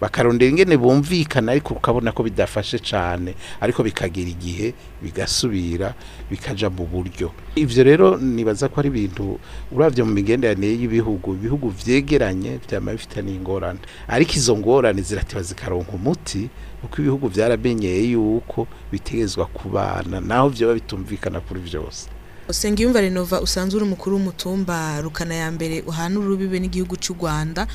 Bakarondera 0.00 0.50
ingene 0.50 0.76
bumvikana 0.76 1.52
ariko 1.52 1.74
ukabona 1.74 2.12
ko 2.12 2.22
bidafashe 2.22 2.78
cane 2.78 3.34
ariko 3.60 3.82
bikagira 3.82 4.28
igihe 4.30 4.74
bigasubira 5.02 5.94
bikaja 6.30 6.68
mu 6.70 6.84
buryo. 6.86 7.30
Ivyo 7.56 7.84
rero 7.84 8.16
nibaza 8.16 8.68
ko 8.68 8.80
ari 8.80 8.88
ibintu 8.88 9.38
uravye 9.78 10.02
mu 10.04 10.10
migenderanire 10.12 10.74
y'ibihugu 10.80 11.34
ibihugu 11.38 11.68
vyegeranye 11.70 12.58
vyama 12.68 12.92
bifitaniye 12.92 13.36
ingorane 13.38 13.78
ariko 14.08 14.32
izo 14.34 14.56
ngorane 14.58 15.02
ziratiba 15.02 15.42
zikaronka 15.42 15.92
umuti 15.94 16.48
kuko 16.80 16.94
ibihugu 17.02 17.28
vyaramenyeye 17.28 18.10
yuko 18.10 18.66
bitegezwa 18.92 19.46
kubana 19.46 20.20
naho 20.20 20.48
vyoba 20.48 20.74
bitumvikana 20.74 21.40
kuri 21.40 21.60
vyose. 21.60 22.08
Sengiyumva 22.50 23.00
Renova 23.00 23.40
usanzwe 23.40 23.76
uri 23.76 23.84
umukuru 23.86 24.16
w'umutumba 24.16 25.00
rukana 25.00 25.34
ya 25.34 25.50
mbere 25.52 25.82
uhana 25.86 26.18
urubibe 26.18 26.56
n'igihugu 26.60 26.96
cy'u 26.96 27.14
Rwanda. 27.20 27.66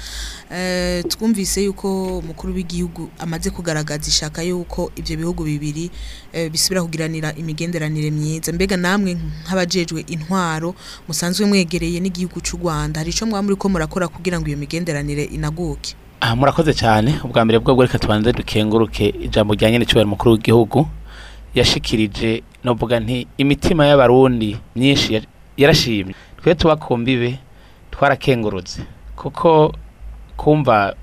Eh 0.51 1.03
twumvise 1.07 1.61
yuko 1.63 2.17
umukuru 2.19 2.53
w'igihugu 2.57 3.09
amaze 3.19 3.49
kugaragaza 3.53 4.09
ishaka 4.09 4.41
yuko 4.41 4.91
ivyo 4.97 5.17
bihugu 5.17 5.43
bibiri 5.45 5.91
eh, 6.33 6.49
bisubira 6.51 6.81
kugiranira 6.81 7.33
imigenderanire 7.37 8.09
myiza. 8.11 8.49
Mbega 8.53 8.77
namwe 8.77 9.13
nk'abajejwe 9.45 10.05
intwaro 10.09 10.73
musanzwe 11.07 11.45
mwegereye 11.45 11.99
n'igihugu 12.01 12.41
cy'u 12.41 12.57
Rwanda 12.57 12.99
hari 12.99 13.11
ico 13.13 13.25
mwamuri 13.29 13.55
ko 13.55 13.69
murakora 13.69 14.07
kugira 14.09 14.39
ngo 14.41 14.47
iyo 14.49 14.57
migenderanire 14.57 15.23
inaguke? 15.29 15.93
Aha 16.21 16.35
murakoze 16.35 16.73
cyane. 16.73 17.19
Ubwa 17.23 17.45
mbere 17.45 17.59
bwo 17.61 17.77
reka 17.81 17.99
tubanze 18.01 18.33
dukenguruke 18.33 19.13
ijambo 19.21 19.53
rya 19.53 19.69
nyene 19.71 19.85
cyubahiro 19.85 20.09
mukuru 20.09 20.31
w'igihugu. 20.33 20.87
Yashikirije 21.55 22.43
novuga 22.63 22.99
nti 22.99 23.27
imitima 23.37 23.85
y'abarundi 23.87 24.57
myinshi 24.75 25.13
ya- 25.13 25.21
yarashimye. 25.57 26.13
Twe 26.41 26.55
tuba 26.55 26.75
kumbibe 26.75 27.37
twarakengurutse. 27.91 28.81
Kuko 29.15 29.73
kumva 30.37 30.95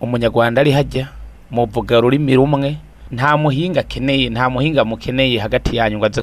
umunyarwanda 0.00 0.60
ari 0.60 0.70
hajya 0.72 1.08
muvuga 1.50 2.00
rurimi 2.00 2.34
rumwe 2.36 2.76
nta 3.12 3.36
muhinga 3.36 3.80
akeneye 3.80 4.28
nta 4.30 4.50
muhinga 4.50 4.84
mukeneye 4.84 5.38
hagati 5.38 5.76
yanyu 5.76 5.96
ngo 5.98 6.06
aze 6.06 6.22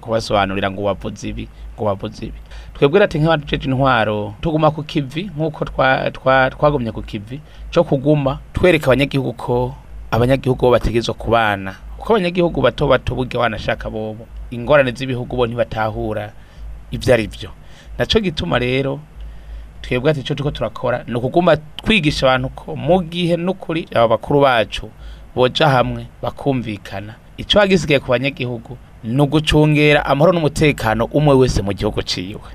kubasobanurira 0.00 0.70
ngo 0.70 0.82
wavuze 0.82 1.28
ibi 1.28 1.48
ngo 1.76 1.84
wavuze 1.84 2.26
ibi. 2.26 2.38
Twebwe 2.74 3.00
rati 3.00 3.18
nk'abajeje 3.18 3.66
intwaro 3.68 4.34
tuguma 4.40 4.70
ku 4.70 4.82
kivi 4.82 5.30
nk'uko 5.36 5.64
twa- 5.64 6.10
twa- 6.10 6.50
twagumye 6.50 6.92
ku 6.92 7.02
kivi 7.02 7.40
cyo 7.70 7.84
kuguma 7.84 8.38
twereka 8.54 8.86
abanyagihugu 8.86 9.32
ko 9.32 9.74
abanyagihugu 10.10 10.60
bo 10.66 10.70
bategerezwa 10.70 11.14
kubana 11.14 11.74
kuko 11.98 12.12
abanyagihugu 12.12 12.60
bato 12.62 12.86
bato 12.88 13.14
burya 13.14 13.40
wanashaka 13.40 13.90
bobo 13.90 14.26
ingorane 14.50 14.92
z'ibihugu 14.92 15.36
bo 15.36 15.46
ntibatahura 15.46 16.32
ibyo 16.90 17.14
ari 17.14 17.26
byo 17.26 17.50
naco 17.98 18.20
gituma 18.20 18.58
rero 18.58 19.00
twebwe 19.82 20.10
ati 20.10 20.20
icyo 20.20 20.34
turiko 20.34 20.50
turakora 20.50 21.04
ni 21.06 21.14
ukuguma 21.14 21.56
twigisha 21.56 22.26
abantu 22.26 22.48
ko 22.48 22.76
mu 22.76 23.02
gihe 23.02 23.36
n'ukuri 23.36 23.88
aba 23.94 24.08
bakuru 24.08 24.40
bacu 24.40 24.90
boja 25.34 25.68
hamwe 25.68 26.06
bakumvikana. 26.22 27.14
Ico 27.38 27.58
hagisigaye 27.60 28.00
ku 28.00 28.10
banyagihugu 28.10 28.76
ni 29.04 29.20
ugucungera 29.22 30.04
amahoro 30.06 30.32
n'umutekano 30.34 31.04
umwe 31.08 31.34
wese 31.38 31.62
mu 31.62 31.72
gihugu 31.72 32.02
ciwe. 32.02 32.50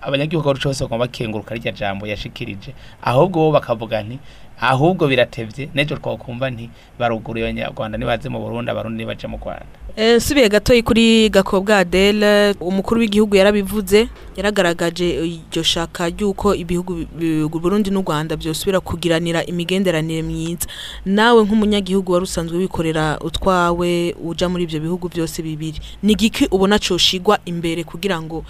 Abanyagihugu 0.00 0.48
aho 0.50 0.58
cose 0.62 0.84
bagomba 0.84 1.04
bakenguruka 1.10 1.54
rya 1.58 1.72
jambo 1.72 2.06
yashikirije. 2.06 2.72
Ahubwo 3.02 3.40
bo 3.44 3.50
bakavuga 3.52 4.00
nti 4.02 4.18
ahubwo 4.60 5.08
biratevye 5.08 5.68
nejo 5.74 5.96
twokumva 5.96 6.50
nti 6.50 6.70
baruguruye 6.98 7.44
abanyarwanda 7.44 7.98
nibaze 7.98 8.28
mu 8.28 8.38
burundi 8.40 8.70
abarundi 8.70 9.02
nibaje 9.02 9.26
mu 9.26 9.36
rwanda. 9.36 9.66
Eh, 9.96 10.16
nsubiye 10.16 10.48
gatoyi 10.48 10.82
kuri 10.82 11.28
gakobwa 11.28 11.78
adele 11.78 12.54
umukuru 12.60 13.00
w'igihugu 13.00 13.36
yarabivuze 13.36 14.08
yaragaragaje 14.36 15.08
iryo 15.26 15.62
shaka 15.62 16.08
ry'uko 16.08 16.54
ibihugu 16.54 16.94
bi- 16.94 17.08
bi- 17.18 17.48
burundi 17.48 17.90
n'u 17.90 18.00
rwanda 18.06 18.36
byosubira 18.36 18.80
kugiranira 18.80 19.42
imigenderanire 19.44 20.22
myiza. 20.22 20.68
Nawe 21.04 21.42
nk'umunyagihugu 21.44 22.12
wari 22.12 22.24
usanzwe 22.24 22.58
wikorera 22.58 23.18
utwawe 23.20 24.14
uja 24.24 24.48
muri 24.48 24.64
ibyo 24.64 24.80
bihugu 24.80 25.08
byose 25.08 25.42
bibiri 25.42 25.80
ni 26.02 26.12
igiki 26.12 26.46
ubona 26.50 26.78
coshigwa 26.78 27.38
imbere 27.44 27.82
kugira 27.84 28.22
ngo 28.22 28.44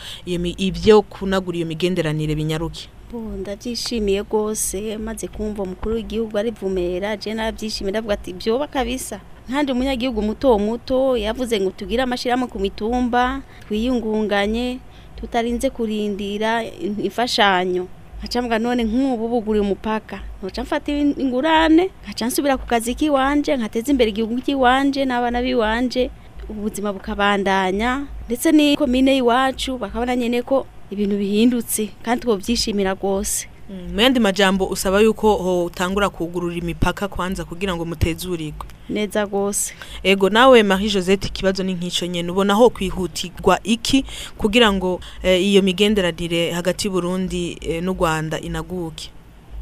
ibyo 0.59 1.03
kunagura 1.03 1.57
iyo 1.57 1.67
migenderanire 1.67 2.35
binyaruke? 2.37 2.89
Ndabyishimiye 3.19 4.21
rwose 4.23 4.99
maze 4.99 5.27
kumva 5.29 5.63
umukuru 5.63 5.95
w'igihugu 5.95 6.39
arivumera 6.39 7.17
je 7.17 7.35
narabyishimiye 7.35 7.91
ndavuga 7.91 8.15
ati 8.15 8.33
byoba 8.33 8.67
kabisa. 8.67 9.21
Nkandi 9.49 9.73
umunyagihugu 9.73 10.23
muto 10.23 10.59
muto 10.59 11.17
yavuze 11.17 11.61
ngo 11.61 11.71
tugire 11.71 12.03
amashirahamwe 12.03 12.47
ku 12.49 12.59
mitumba 12.61 13.43
twiyungunganye 13.67 14.79
tutarinze 15.21 15.71
kurindira 15.71 16.63
in- 16.65 17.01
imfashanyo. 17.03 17.87
Nkaca 18.19 18.43
mbwa 18.43 18.59
none 18.59 18.85
nk'ubu 18.85 19.29
buguriye 19.29 19.65
umupaka. 19.65 20.21
Nkaca 20.43 20.63
mfata 20.63 20.93
in- 20.93 21.15
ingurane 21.19 21.91
nkaca 22.05 22.25
nsubira 22.27 22.57
ku 22.57 22.67
kazi 22.67 22.95
k'iwanje 22.95 23.57
nkateza 23.57 23.91
imbere 23.91 24.11
igihugu 24.15 24.39
cy'iwanje 24.41 25.03
n'abana 25.05 25.43
b'iwanje 25.43 26.11
ubuzima 26.49 26.93
bukabandanya 26.93 28.07
ndetse 28.27 28.53
ni 28.53 28.77
komine 28.77 29.15
y'iwacu 29.19 29.79
bakabona 29.79 30.15
nyene 30.17 30.43
ko 30.43 30.67
ibintu 30.91 31.17
bihindutse 31.17 31.89
kandi 32.03 32.23
twobyishimira 32.23 32.95
rwose. 32.95 33.49
Mu 33.95 34.01
yandi 34.01 34.21
majambo 34.21 34.67
usaba 34.67 35.01
yuko 35.01 35.37
hotangura 35.37 36.09
kugurura 36.11 36.55
imipaka 36.55 37.09
kwanza 37.09 37.45
kugira 37.45 37.75
ngo 37.77 37.85
mutezurirwe 37.85 38.67
neza 38.89 39.25
rwose. 39.25 39.75
Ego 40.03 40.29
nawe 40.31 40.63
Marie 40.63 40.91
Josette 40.91 41.29
ikibazo 41.29 41.63
ni 41.63 41.75
nk'ico 41.75 42.07
nyene. 42.07 42.31
Ubona 42.31 42.55
ho 42.55 42.71
kwihutirwa 42.71 43.61
iki 43.63 44.05
kugira 44.39 44.73
ngo 44.73 45.01
eh, 45.23 45.39
iyo 45.47 45.63
migenderanire 45.63 46.51
hagati 46.51 46.87
y'u 46.87 46.93
Burundi 46.93 47.59
eh, 47.63 47.83
n'u 47.83 47.95
Rwanda 47.95 48.41
inaguke? 48.41 49.11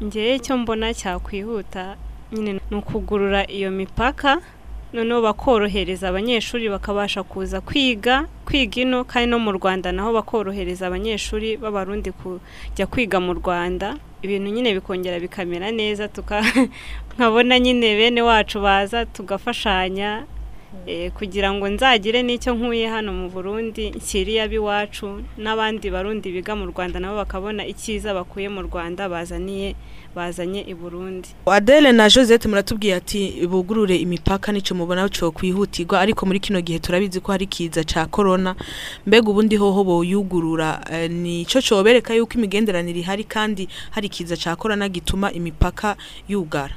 Ngewe 0.03 0.35
icyo 0.35 0.57
mbona 0.57 0.93
cyakwihuta 0.93 1.95
nyine 2.33 2.53
ni 2.71 2.77
ukugurura 2.77 3.45
iyo 3.51 3.71
mipaka 3.71 4.41
noneho 4.93 5.21
bakorohereza 5.21 6.09
abanyeshuri 6.09 6.69
bakabasha 6.69 7.23
kuza 7.23 7.61
kwiga 7.61 8.25
kwiga 8.45 8.81
ino 8.81 9.03
kandi 9.03 9.29
no 9.29 9.39
mu 9.39 9.51
rwanda 9.51 9.91
naho 9.91 10.13
bakorohereza 10.13 10.87
abanyeshuri 10.87 11.57
b'abarundi 11.61 12.11
kujya 12.11 12.85
kwiga 12.89 13.19
mu 13.19 13.33
rwanda. 13.33 13.97
Ibintu 14.21 14.49
nyine 14.49 14.73
bikongera 14.73 15.19
bikamera 15.19 15.71
neza 15.71 16.09
nkabona 17.15 17.59
nyine 17.59 17.95
bene 17.95 18.21
wacu 18.21 18.59
baza 18.59 19.05
tugafashanya 19.05 20.25
eh, 20.87 21.11
kugira 21.11 21.53
ngo 21.53 21.69
nzagire 21.69 22.19
n'icyo 22.23 22.53
nkuye 22.57 22.87
hano 22.87 23.13
mu 23.13 23.29
burundi 23.29 23.93
nshyiriye 23.95 24.41
ab'iwacu 24.43 25.23
n'abandi 25.37 25.87
barundi 25.89 26.27
biga 26.33 26.53
mu 26.55 26.65
rwanda 26.71 26.99
nabo 26.99 27.15
bakabona 27.21 27.61
icyiza 27.65 28.13
bakuye 28.13 28.49
mu 28.49 28.61
rwanda 28.67 29.09
bazaniye 29.09 29.75
bazanye 30.15 30.61
i 30.67 30.73
burundi. 30.73 31.29
Adele 31.45 31.91
na 31.91 32.09
Josette 32.09 32.47
muratubwiye 32.47 32.95
ati 32.95 33.47
bugurure 33.47 33.95
imipaka 33.95 34.51
nico 34.51 34.75
mubona 34.75 35.09
cyo 35.09 35.31
kwihutirwa 35.31 35.99
ariko 36.01 36.25
muri 36.25 36.39
kino 36.39 36.61
gihe 36.61 36.79
turabizi 36.79 37.19
ko 37.19 37.31
hari 37.31 37.45
kiza 37.47 37.83
ca 37.83 38.05
corona. 38.11 38.55
Mbega 39.07 39.29
ubundi 39.29 39.55
hoho 39.57 39.83
boyugurura. 39.83 40.81
Eh, 40.91 41.11
nico 41.11 41.61
cobereka 41.61 42.13
yuko 42.13 42.33
imigenderanire 42.33 42.99
ihari 42.99 43.23
kandi 43.23 43.67
hari 43.91 44.09
kiza 44.09 44.35
ca 44.35 44.55
corona 44.55 44.89
gituma 44.89 45.31
imipaka 45.31 45.95
yugara. 46.27 46.75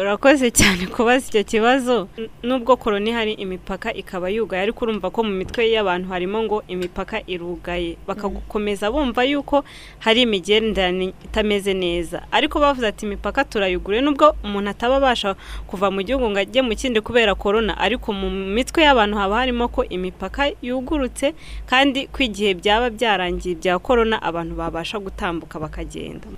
Urakoze 0.00 0.50
cyane 0.50 0.86
kubaza 0.94 1.26
icyo 1.28 1.44
kibazo. 1.44 2.08
Nubwo 2.42 2.76
koroni 2.76 3.10
hari 3.12 3.32
imipaka 3.32 3.88
ikaba 3.94 4.28
yugaye 4.28 4.62
ariko 4.62 4.84
urumva 4.84 5.08
ko 5.10 5.24
mu 5.24 5.32
mitwe 5.32 5.72
y'abantu 5.72 6.08
harimo 6.12 6.42
ngo 6.44 6.62
imipaka 6.68 7.24
irugaye. 7.26 7.96
Bakagukomeza 8.06 8.90
bumva 8.92 9.24
yuko 9.24 9.64
hari 9.98 10.22
imigenderanire 10.28 11.14
itameze 11.24 11.72
neza. 11.74 12.28
Ariko 12.30 12.60
bavuze 12.60 12.86
ati 12.86 13.06
imipaka 13.06 13.44
turayugure. 13.44 14.00
Nubwo 14.04 14.36
umuntu 14.44 14.70
ataba 14.70 14.96
abasha 15.00 15.34
kuva 15.66 15.88
mu 15.90 16.02
gihugu 16.04 16.28
ngo 16.30 16.38
ajye 16.38 16.60
mu 16.62 16.76
kindi 16.76 17.00
kubera 17.00 17.32
korona 17.34 17.80
ariko 17.80 18.12
mu 18.12 18.28
mitwe 18.28 18.84
y'abantu 18.84 19.16
haba 19.16 19.40
harimo 19.40 19.68
ko 19.72 19.84
imipaka 19.88 20.52
yugurutse 20.60 21.32
kandi 21.64 22.12
ko 22.12 22.18
igihe 22.28 22.52
byaba 22.60 22.90
byarangiye 22.92 23.54
bya 23.56 23.78
korona 23.80 24.20
abantu 24.22 24.52
babasha 24.54 25.00
gutambuka 25.00 25.56
bakagenda. 25.58 26.28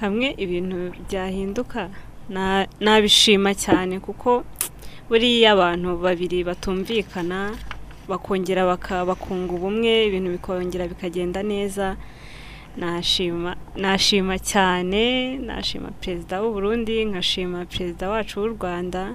Hamwe 0.00 0.32
ibintu 0.40 0.96
byahinduka? 1.04 1.92
Nabishima 2.80 3.54
cyane 3.54 4.00
kuko 4.00 4.44
buriya 5.08 5.52
abantu 5.52 5.98
babiri 6.00 6.44
batumvikana 6.44 7.52
bakongera 8.08 8.64
bakunga 9.08 9.52
ubumwe 9.52 10.06
ibintu 10.08 10.30
bikongera 10.36 10.88
bikagenda 10.88 11.42
neza. 11.42 11.96
Nashima 13.76 14.38
cyane 14.38 15.36
nashima 15.38 15.90
perezida 16.00 16.42
w'u 16.42 16.52
Burundi 16.52 17.04
nkashima 17.04 17.64
perezida 17.64 18.10
wacu 18.10 18.40
w'u 18.40 18.48
Rwanda 18.58 19.14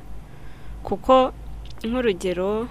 kuko 0.84 1.34
nk'urugero 1.84 2.68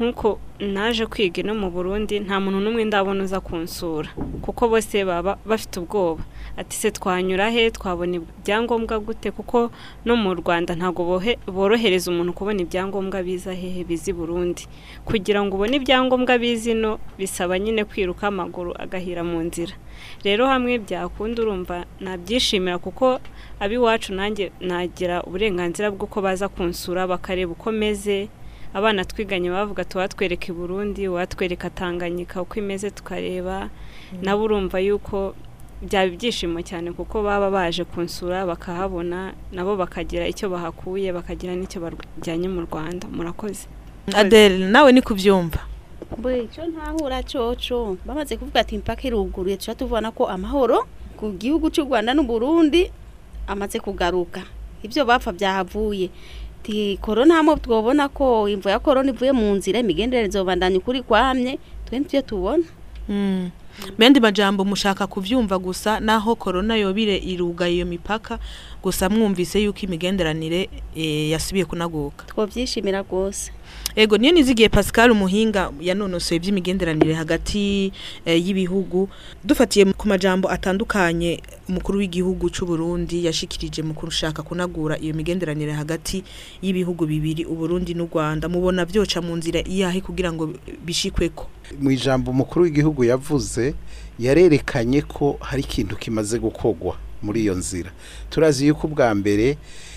nk'uko 0.00 0.38
naje 0.60 1.06
kwiga 1.06 1.40
ino 1.42 1.54
mu 1.54 1.70
Burundi 1.70 2.20
nta 2.20 2.40
muntu 2.40 2.58
n'umwe 2.60 2.84
ndabona 2.84 3.24
uza 3.24 3.40
kunsura. 3.40 4.08
Kuko 4.42 4.68
bose 4.68 5.04
baba 5.04 5.38
bafite 5.46 5.80
ubwoba. 5.80 6.22
Ati 6.56 6.76
se 6.76 6.90
twanyura 6.90 7.50
he? 7.50 7.70
Twabona 7.70 8.16
ibyangombwa 8.16 8.98
gute? 8.98 9.30
Kuko 9.30 9.70
no 10.04 10.16
mu 10.16 10.34
Rwanda 10.34 10.74
ntabwo 10.74 11.20
borohereza 11.46 12.10
umuntu 12.10 12.32
kubona 12.32 12.60
ibyangombwa 12.62 13.22
biza 13.22 13.52
hehe 13.54 13.84
biza 13.84 14.10
i 14.10 14.14
Burundi. 14.14 14.66
Kugira 15.04 15.44
ngo 15.44 15.56
ubone 15.56 15.76
ibyangombwa 15.76 16.38
biza 16.38 16.70
ino 16.72 16.98
bisaba 17.18 17.58
nyine 17.58 17.84
kwiruka 17.84 18.26
amaguru 18.28 18.72
agahira 18.78 19.22
mu 19.24 19.38
nzira. 19.42 19.74
Rero 20.24 20.46
hamwe 20.46 20.78
byakunda 20.78 21.42
urumva 21.42 21.84
nabyishimira 22.00 22.78
kuko 22.78 23.20
ab'iwacu 23.60 24.12
nanjye 24.14 24.50
nagira 24.60 25.22
uburenganzira 25.22 25.90
bw'uko 25.90 26.20
baza 26.22 26.48
kunsura 26.48 27.06
bakareba 27.06 27.52
uko 27.52 27.72
meze 27.72 28.28
abana 28.74 29.04
twiganye 29.04 29.50
bavuga 29.50 29.84
tuwatwereka 29.84 30.46
i 30.48 30.52
Burundi 30.52 31.08
watwereka 31.08 31.70
Tanganyika 31.70 32.42
uko 32.42 32.54
imeze 32.58 32.90
tukareba. 32.90 33.68
Nabo 34.22 34.44
urumva 34.44 34.80
yuko 34.80 35.34
byaba 35.82 36.06
ibyishimo 36.12 36.62
cyane 36.62 36.92
kuko 36.92 37.22
baba 37.22 37.50
baje 37.50 37.84
kunsura 37.84 38.46
bakahabona 38.46 39.32
nabo 39.52 39.76
bakagira 39.76 40.28
icyo 40.28 40.48
bahakuye 40.48 41.12
bakagira 41.12 41.52
n'icyo 41.56 41.80
bajyanye 41.82 42.48
mu 42.48 42.60
Rwanda. 42.70 43.08
Murakoze. 43.12 43.66
Adele 44.14 44.66
nawe 44.70 44.92
ni 44.92 45.02
kubyumva. 45.02 45.58
Bwe 46.16 46.48
cyo 46.52 46.66
ntahura 46.66 47.22
coco. 47.22 47.96
Bamaze 48.06 48.36
kuvuga 48.36 48.60
ati 48.60 48.74
impaka 48.74 49.02
iruguruye 49.08 49.56
tuca 49.56 49.74
tubona 49.74 50.10
ko 50.12 50.26
amahoro 50.28 50.86
ku 51.16 51.32
gihugu 51.36 51.70
cy'u 51.70 51.84
Rwanda 51.84 52.14
n'u 52.14 52.22
Burundi 52.24 52.90
amaze 53.46 53.80
kugaruka. 53.80 54.42
Ibyo 54.82 55.04
bapfa 55.04 55.32
byahavuye. 55.32 56.10
Ti 56.62 56.98
corona 57.00 57.34
hamo 57.34 57.56
twobona 57.56 58.08
ko 58.08 58.48
imvo 58.48 58.70
ya 58.70 58.78
corona 58.78 59.10
ivuye 59.10 59.32
mu 59.32 59.54
nzira 59.54 59.78
imigenderanire 59.80 60.28
izobandanya 60.28 60.78
ukuri 60.78 61.02
kwamye 61.02 61.58
twe 61.86 61.98
nivyo 61.98 62.22
tubona. 62.22 62.64
Mm. 63.08 63.50
Mendi 63.98 64.20
majambo 64.20 64.64
mushaka 64.64 65.06
kuvyumva 65.06 65.58
gusa 65.58 66.00
naho 66.00 66.36
corona 66.36 66.76
yobire 66.76 67.16
irugaye 67.16 67.74
iyo 67.74 67.86
mipaka 67.86 68.38
gusa 68.82 69.08
mwumvise 69.08 69.62
yuko 69.62 69.80
imigenderanire 69.82 70.68
e, 70.96 71.30
yasubiye 71.30 71.64
kunaguka. 71.64 72.26
Twovyishimira 72.26 73.02
rwose. 73.02 73.52
Ego 73.96 74.16
niyo 74.18 74.32
nizigiye 74.32 74.68
Pascal 74.68 75.10
umuhinga 75.12 75.70
yanonosoye 75.80 76.40
by'imigenderanire 76.40 77.14
hagati 77.14 77.92
e, 78.24 78.36
y'ibihugu. 78.40 79.08
Dufatiye 79.44 79.84
ku 79.92 80.08
majambo 80.08 80.48
atandukanye 80.50 81.42
umukuru 81.68 81.98
w'igihugu 81.98 82.48
cy'u 82.50 82.66
Burundi 82.66 83.24
yashikirije 83.28 83.82
mu 83.84 83.92
kurushaka 83.94 84.42
kunagura 84.42 84.96
iyo 84.98 85.12
migenderanire 85.14 85.72
hagati 85.76 86.24
y'ibihugu 86.64 87.04
bibiri 87.06 87.44
u 87.44 87.52
Burundi 87.54 87.92
n'u 87.94 88.08
Rwanda 88.08 88.48
mubona 88.48 88.86
byoca 88.88 89.20
mu 89.20 89.36
nzira 89.36 89.60
iyahe 89.60 90.00
kugira 90.00 90.32
ngo 90.32 90.54
bishikweko 90.84 91.46
mu 91.80 91.90
ijambo 91.92 92.30
umukuru 92.32 92.64
w'igihugu 92.64 93.04
yavuze 93.04 93.74
yarerekanye 94.18 95.02
ko 95.04 95.36
hari 95.40 95.62
ikintu 95.68 95.96
kimaze 96.00 96.38
gukogwa 96.40 96.96
muri 97.22 97.40
iyo 97.44 97.54
nzira. 97.54 97.90
Turazi 98.30 98.66
yuko 98.66 98.86
ubwa 98.86 99.14
mbere 99.14 99.56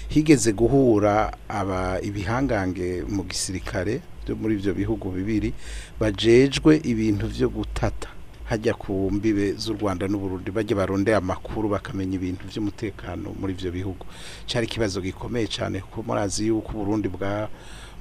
higeze 0.09 0.51
guhura 0.53 1.33
aba 1.49 2.01
ibihangange 2.01 3.03
mu 3.09 3.23
gisirikare 3.23 4.01
byo 4.25 4.35
muri 4.35 4.53
ibyo 4.57 4.73
bihugu 4.73 5.09
bibiri 5.11 5.53
bajejwe 5.99 6.81
ibintu 6.83 7.27
byo 7.27 7.49
gutata. 7.49 8.09
Hajya 8.45 8.73
ku 8.77 9.09
mbibe 9.11 9.53
z'u 9.57 9.73
Rwanda 9.73 10.05
n'Uburundi 10.07 10.51
bajya 10.53 10.75
barondera 10.77 11.17
amakuru 11.17 11.69
bakamenya 11.69 12.15
ibintu 12.21 12.45
by'umutekano 12.45 13.33
muri 13.39 13.53
ivyo 13.57 13.71
bihugu. 13.73 14.05
Cari 14.45 14.65
ikibazo 14.69 15.01
gikomeye 15.01 15.47
cyane 15.49 15.81
kuko 15.81 16.03
murazi 16.05 16.47
yuko 16.53 16.69
Burundi 16.77 17.09
bwa 17.09 17.49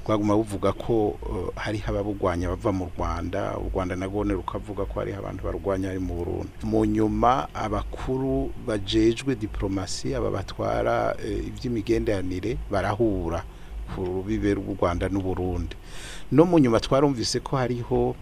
bwaguma 0.04 0.36
buvuga 0.36 0.72
ko 0.72 1.08
uh, 1.08 1.48
hari 1.56 1.82
ababugwanya 1.86 2.48
bava 2.48 2.72
mu 2.72 2.90
Rwanda 2.96 3.56
u 3.58 3.70
Rwanda 3.74 3.96
nagone 3.96 4.34
rukavuga 4.34 4.84
ko 4.84 5.00
hari 5.00 5.12
abantu 5.12 5.44
barwanya 5.44 5.90
ari 5.90 5.98
mu 5.98 6.14
Burundi. 6.14 6.52
Mu 6.62 6.84
nyuma 6.84 7.48
abakuru 7.54 8.50
bajejwe 8.66 9.34
diplomasi 9.34 10.14
aba 10.14 10.30
batwara 10.30 11.14
uh, 11.16 11.46
iby'imigenderanire 11.48 12.56
barahura. 12.70 13.44
Ku 13.94 14.04
rubibe 14.04 14.54
rw'u 14.54 14.76
Rwanda 14.80 15.08
n'u 15.08 15.20
Burundi. 15.20 15.76
No 16.32 16.44
mu 16.44 16.58
nyuma 16.58 16.80
twarumvise 16.80 17.40
ko 17.40 17.56
hariho 17.56 18.16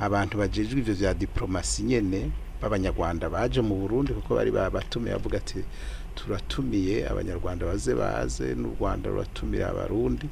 abantu 0.00 0.38
bajejwe 0.38 0.80
ivyo 0.80 0.94
vya 0.94 1.14
diplomasi 1.14 1.82
nyene 1.82 2.30
b'abanyarwanda 2.60 3.28
baje 3.28 3.60
mu 3.60 3.74
Burundi 3.80 4.12
kuko 4.12 4.34
bari 4.36 4.50
babatumiye 4.50 5.12
bavuga 5.16 5.38
ati 5.40 5.64
turatumiye 6.14 7.08
abanyarwanda 7.08 7.66
baze 7.66 7.94
baze 7.94 8.54
n'u 8.54 8.76
Rwanda 8.80 9.10
ruratumira 9.10 9.68
abarundi. 9.68 10.28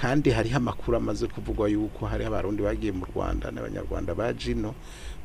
Kandi 0.00 0.30
hariho 0.30 0.56
amakuru 0.56 0.96
amaze 0.96 1.26
kuvugwa 1.26 1.68
yuko 1.68 2.06
hariho 2.06 2.28
abarundi 2.30 2.62
bagiye 2.62 2.92
mu 2.94 3.04
Rwanda 3.10 3.50
n'abanyarwanda 3.50 4.14
baje 4.14 4.52
ino 4.54 4.74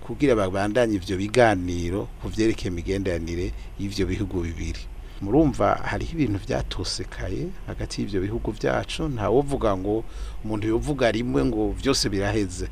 kugira 0.03 0.33
babandanye 0.35 0.95
ivyo 0.97 1.15
biganiro 1.17 2.07
ku 2.21 2.27
vyerekeye 2.33 2.69
imigenderanire 2.73 3.53
y'ivyo 3.79 4.03
bihugu 4.09 4.41
bibiri. 4.41 4.81
Murumva 5.23 5.67
hariho 5.89 6.11
ibintu 6.19 6.39
byatosekaye 6.45 7.47
hagati 7.67 8.01
y'ivyo 8.01 8.19
bihugu 8.21 8.51
byacu 8.51 9.07
ntawovuga 9.15 9.71
ngo 9.77 10.03
umuntu 10.43 10.67
yovuga 10.67 11.11
rimwe 11.11 11.41
ngo 11.45 11.71
vyose 11.79 12.09
biraheze. 12.11 12.67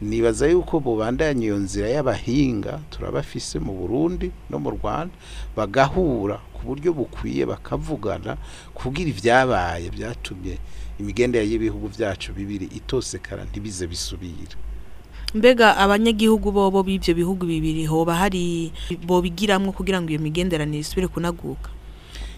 Nibaza 0.00 0.48
yuko 0.48 0.80
bubandanya 0.80 1.44
iyo 1.44 1.56
nzira 1.60 1.88
y'abahinga 1.94 2.80
turabafise 2.90 3.58
mu 3.60 3.72
Burundi 3.76 4.32
no 4.50 4.56
mu 4.58 4.70
Rwanda 4.72 5.12
bagahura 5.56 6.40
ku 6.56 6.60
buryo 6.66 6.90
bukwiye 6.96 7.44
bakavugana 7.46 8.36
kugira 8.74 9.08
ivyabaye 9.12 9.90
byatumye 9.92 10.56
imigendere 11.00 11.44
y'ibihugu 11.48 11.88
byacu 11.92 12.32
bibiri 12.32 12.66
itosekara 12.78 13.44
ntibize 13.44 13.84
bisubira 13.86 14.56
mbega 15.34 15.76
abanyagihugu 15.76 16.48
bobo 16.52 16.82
b'ivyo 16.82 17.12
bihugu 17.14 17.46
bibiri 17.46 17.86
hoba 17.86 18.14
hari 18.18 18.72
bobigiramwo 19.06 19.70
kugira 19.72 20.00
ngo 20.02 20.08
iyo 20.10 20.20
migenderanire 20.20 20.80
isubire 20.82 21.06
kunaguka? 21.08 21.70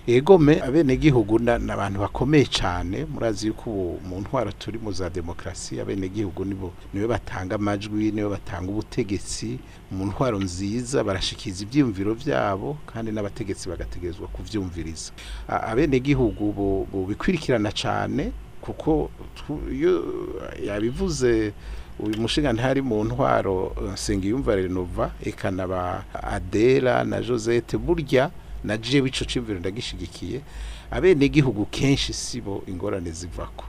Egome 0.06 0.60
abenegihugu 0.62 1.38
n'abantu 1.38 2.00
bakomeye 2.00 2.46
cyane 2.46 3.06
murazi 3.06 3.46
yuko 3.46 3.70
ubu 3.70 4.00
mu 4.08 4.20
ntwaro 4.20 4.52
turi 4.52 4.78
mu 4.78 4.92
za 4.92 5.10
demokarasi 5.10 5.80
abenegihugu 5.80 6.44
nibo 6.44 6.72
ni 6.94 7.00
we 7.00 7.06
batanga 7.06 7.54
amajwi 7.54 8.10
ni 8.12 8.22
we 8.22 8.28
batanga 8.30 8.70
ubutegetsi 8.70 9.58
mu 9.90 10.06
ntwaro 10.06 10.38
nziza 10.42 11.04
barashikiza 11.04 11.62
ibyiyumviro 11.62 12.14
byabo 12.14 12.76
kandi 12.86 13.12
n'abategetsi 13.12 13.68
bagategerezwa 13.68 14.26
kuvyumviriza. 14.28 15.12
Abenegihugu 15.48 16.52
bo 16.52 17.06
bikwirikirana 17.08 17.70
cyane 17.72 18.32
kuko 18.60 19.10
iyo 19.70 20.02
yabivuze 20.66 21.52
uyu 22.02 22.18
mushinga 22.20 22.52
ntari 22.52 22.82
mu 22.82 23.04
ntwaro 23.04 23.70
Nsengiyumva 23.94 24.56
Renova 24.56 25.10
ekana 25.22 25.66
ba 25.66 26.04
Adela 26.22 27.04
na 27.04 27.20
Josette 27.22 27.78
burya 27.78 28.30
na 28.64 28.76
jewe 28.76 29.08
ico 29.08 29.24
cimviro 29.24 29.58
ndagishigikiye 29.60 30.40
abene 30.90 31.28
gihugu 31.28 31.66
kenshi 31.66 32.12
sibo 32.12 32.62
ingorane 32.66 33.10
zivako 33.10 33.64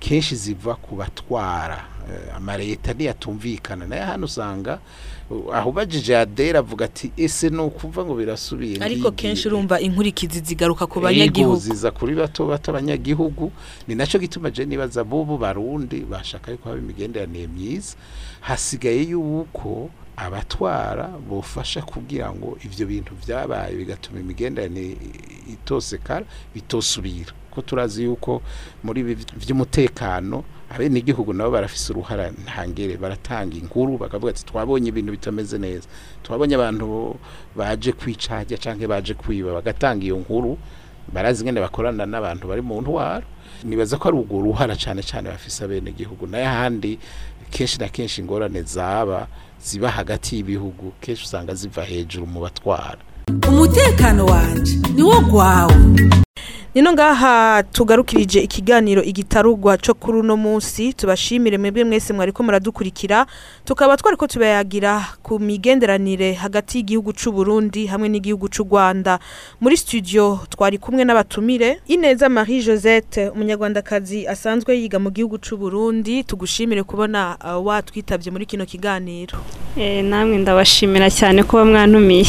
kenshi 0.00 0.36
ziva 0.36 0.74
ku 0.74 0.96
batwara. 0.96 1.84
Uh, 2.02 2.36
amareta 2.36 2.92
niyatumvikana 2.92 3.86
naye 3.86 4.02
hano 4.02 4.24
usanga 4.26 4.78
uh, 5.30 5.54
aho 5.56 5.72
bajije 5.72 6.16
Adela 6.18 6.58
avuga 6.58 6.84
ati 6.84 7.12
ese 7.16 7.50
no 7.50 7.70
kuva 7.70 8.04
ngo 8.04 8.14
birasubiye 8.14 8.82
ariko 8.82 9.10
kenshi 9.14 9.48
urumva 9.48 9.80
inkurikizi 9.80 10.40
zigaruka 10.40 10.86
ku 10.86 11.00
banyagihugu. 11.00 11.56
ziza 11.56 11.90
kuri 11.90 12.14
bato 12.14 12.46
bato 12.46 12.70
abanyagihugu 12.70 13.52
ni 13.88 13.94
naco 13.94 14.18
gituma 14.18 14.50
je 14.50 14.64
nibaza 14.66 15.04
bobo 15.04 15.38
barundi 15.38 16.00
bashaka 16.00 16.50
yuko 16.50 16.68
haba 16.68 16.80
imigenderanire 16.82 17.46
myiza? 17.46 17.94
Hasigaye 18.40 19.02
yuko 19.14 19.90
abatwara 20.16 21.08
bofasha 21.28 21.82
kugira 21.82 22.30
ngo 22.32 22.58
ivyo 22.64 22.86
bintu 22.86 23.14
vyabaye 23.26 23.74
bigatuma 23.76 24.20
imigenderanire 24.20 24.96
itosekara 25.52 26.26
bitosubira. 26.54 27.32
Ko 27.50 27.62
turazi 27.62 28.04
yuko 28.04 28.42
muri 28.84 29.02
vy'umutekano 29.36 30.44
abene 30.70 30.98
igihugu 30.98 31.32
nabo 31.32 31.50
barafise 31.50 31.92
uruhara 31.92 32.30
ntangere 32.32 32.96
baratanga 32.96 33.56
inkuru 33.56 33.98
bakavuga 33.98 34.30
ati 34.32 34.44
twabonye 34.44 34.88
ibintu 34.88 35.12
bitameze 35.12 35.58
neza. 35.58 35.88
Twabonye 36.22 36.54
abantu 36.56 37.16
baje 37.56 37.92
kwicajya 37.92 38.56
canke 38.58 38.86
baje 38.88 39.14
kwiba 39.14 39.52
bagatanga 39.52 40.04
iyo 40.04 40.16
nkuru 40.16 40.56
barazi 41.12 41.44
ngene 41.44 41.60
bakorana 41.60 42.06
n'abantu 42.06 42.48
bari 42.48 42.62
mu 42.62 42.80
ntwaro. 42.80 43.26
Nibaza 43.64 43.98
ko 44.00 44.08
ari 44.08 44.16
urwo 44.16 44.40
ruhara 44.42 44.76
cane 44.76 45.02
cane 45.04 45.28
bafise 45.28 45.64
abene 45.64 45.90
igihugu 45.92 46.26
na 46.26 46.38
yo 46.40 46.48
ahandi 46.48 46.98
kenshi 47.52 47.78
na 47.78 47.88
kenshi 47.88 48.20
ingorane 48.20 48.62
zaba 48.62 49.26
ziba 49.64 49.88
hagati 49.90 50.36
y'ibihugu 50.36 50.92
kenshi 51.00 51.24
usanga 51.24 51.54
ziva 51.54 51.84
hejuru 51.84 52.26
mu 52.26 52.40
batwara. 52.40 52.98
Umutekano 53.48 54.26
wanje 54.26 54.72
niwo 54.94 55.20
gwawe. 55.20 55.74
Nino 56.74 56.92
ngaha 56.92 57.62
tugarukirije 57.62 58.40
ikiganiro 58.40 59.02
igitarugwa 59.02 59.76
cyo 59.78 59.94
kuri 59.94 60.18
uno 60.18 60.36
munsi 60.36 60.92
tubashimire 60.92 61.58
mwebwe 61.58 61.84
mwese 61.84 62.12
mwariko 62.12 62.42
muradukurikira 62.42 63.26
tukaba 63.64 63.96
twariko 63.96 64.26
tubayagira 64.26 65.04
ku 65.22 65.38
migenderanire 65.38 66.32
hagati 66.32 66.78
y'igihugu 66.78 67.12
c'u 67.12 67.32
Burundi 67.32 67.86
hamwe 67.86 68.08
n'igihugu 68.08 68.48
c'u 68.48 68.64
Rwanda 68.64 69.18
muri 69.60 69.76
studio 69.76 70.40
twari 70.48 70.78
kumwe 70.78 71.04
n'abatumire 71.04 71.80
Ineza 71.88 72.28
Marie 72.28 72.62
Josette 72.64 73.28
umunyarwandakazi 73.28 74.24
asanzwe 74.26 74.72
yiga 74.80 74.96
mu 74.98 75.10
gihugu 75.12 75.36
c'u 75.38 75.56
Burundi 75.60 76.24
tugushimire 76.24 76.82
kubona 76.88 77.36
uh, 77.44 77.66
watwitavye 77.66 78.32
muri 78.32 78.46
kino 78.46 78.64
kiganiro. 78.66 79.36
Eh 79.76 80.00
namwe 80.04 80.38
ndabashimira 80.40 81.10
cyane 81.12 81.42
kuba 81.44 81.64
mwantumiye. 81.64 82.26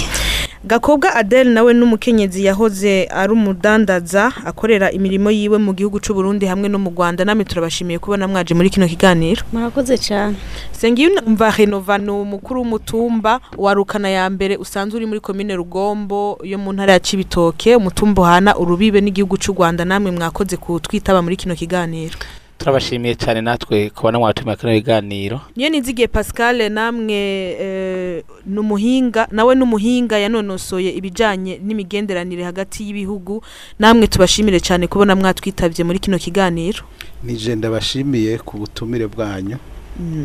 Gakobwa 0.65 1.15
Adele 1.15 1.49
nawe 1.49 1.73
n'umukenyezi 1.73 2.45
yahoze 2.45 3.05
ari 3.11 3.33
umudandaza 3.33 4.31
akorera 4.45 4.91
imirimo 4.91 5.27
yiwe 5.31 5.57
mu 5.59 5.73
gihugu 5.75 5.99
c'u 5.99 6.13
Burundi 6.15 6.45
hamwe 6.47 6.69
no 6.71 6.79
mu 6.79 6.89
Rwanda. 6.89 7.25
Namwe 7.25 7.43
turabashimiye 7.43 7.99
kubona 7.99 8.27
mwaje 8.27 8.53
muri 8.55 8.69
kino 8.71 8.87
kiganiro. 8.87 9.43
Murakoze 9.51 9.97
cyane 9.99 10.35
Sengiyumva 10.71 11.51
Renovano 11.51 12.21
umukuru 12.21 12.59
w'umutumba 12.63 13.39
wa 13.57 13.73
Rukana 13.73 14.09
ya 14.09 14.29
mbere 14.31 14.55
usanzwe 14.57 14.97
uri 14.97 15.05
muri 15.05 15.19
commune 15.19 15.51
Rugombo 15.55 16.39
yo 16.43 16.57
mu 16.57 16.71
ntara 16.73 16.93
ya 16.95 16.99
Cibitoke 16.99 17.75
umutumba 17.75 18.25
hana 18.27 18.55
urubibe 18.57 19.01
n'igihugu 19.03 19.35
c'u 19.37 19.51
Rwanda. 19.53 19.83
Namwe 19.85 20.11
mwakoze 20.15 20.55
kutwitaba 20.57 21.19
muri 21.21 21.35
kino 21.35 21.55
kiganiro. 21.59 22.15
Turabashimiye 22.57 23.15
cyane 23.15 23.41
natwe 23.41 23.89
kubona 23.89 24.19
mwatumiye 24.19 24.55
kino 24.55 24.71
kiganiro 24.73 25.41
niyo 25.55 25.69
nizigiye 25.69 26.07
Pascal 26.07 26.69
namwe 26.71 27.13
eh, 27.59 28.23
numuhinga 28.45 29.27
nawe 29.31 29.55
numuhinga 29.55 30.17
yanonosoye 30.19 30.91
ibijanye 30.91 31.59
n'imigenderanire 31.63 32.43
hagati 32.43 32.83
y'ibihugu 32.83 33.43
namwe 33.79 34.07
tubashimire 34.07 34.59
cyane 34.59 34.87
kubona 34.87 35.15
mwatwitavye 35.15 35.83
muri 35.83 35.99
kino 35.99 36.17
kiganiro. 36.17 36.83
Nije 37.23 37.55
ndabashimiye 37.55 38.37
ku 38.37 38.57
butumire 38.57 39.07
bwanyu 39.07 39.57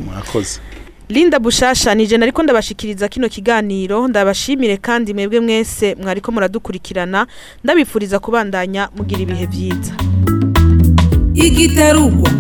mwakoze. 0.07 0.61
Linda 1.09 1.39
Bushasha 1.39 1.95
nije 1.95 2.19
nariko 2.19 2.43
ndabashikiriza 2.43 3.09
kino 3.09 3.29
kiganiro 3.29 4.09
ndabashimire 4.09 4.77
kandi 4.77 5.15
mwebwe 5.15 5.41
mwese 5.41 5.95
mwariko 6.03 6.33
muradukurikirana 6.33 7.27
ndabifuriza 7.65 8.19
kubandanya 8.19 8.89
mugira 8.97 9.21
ibihe 9.23 9.47
vyiza 9.47 9.95
igitarugwa 11.47 12.31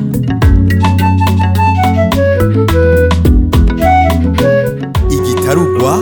igitarugwa 5.10 6.00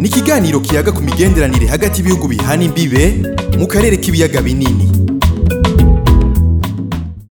ni 0.00 0.08
ikiganiro 0.08 0.60
kiyaga 0.60 0.92
ku 0.92 1.02
migenderanire 1.02 1.66
hagati 1.66 2.00
y'ibihugu 2.00 2.28
bihana 2.28 2.62
imbibe 2.64 3.22
mu 3.58 3.66
karere 3.66 3.96
k'ibiyaga 3.96 4.42
binini. 4.42 5.05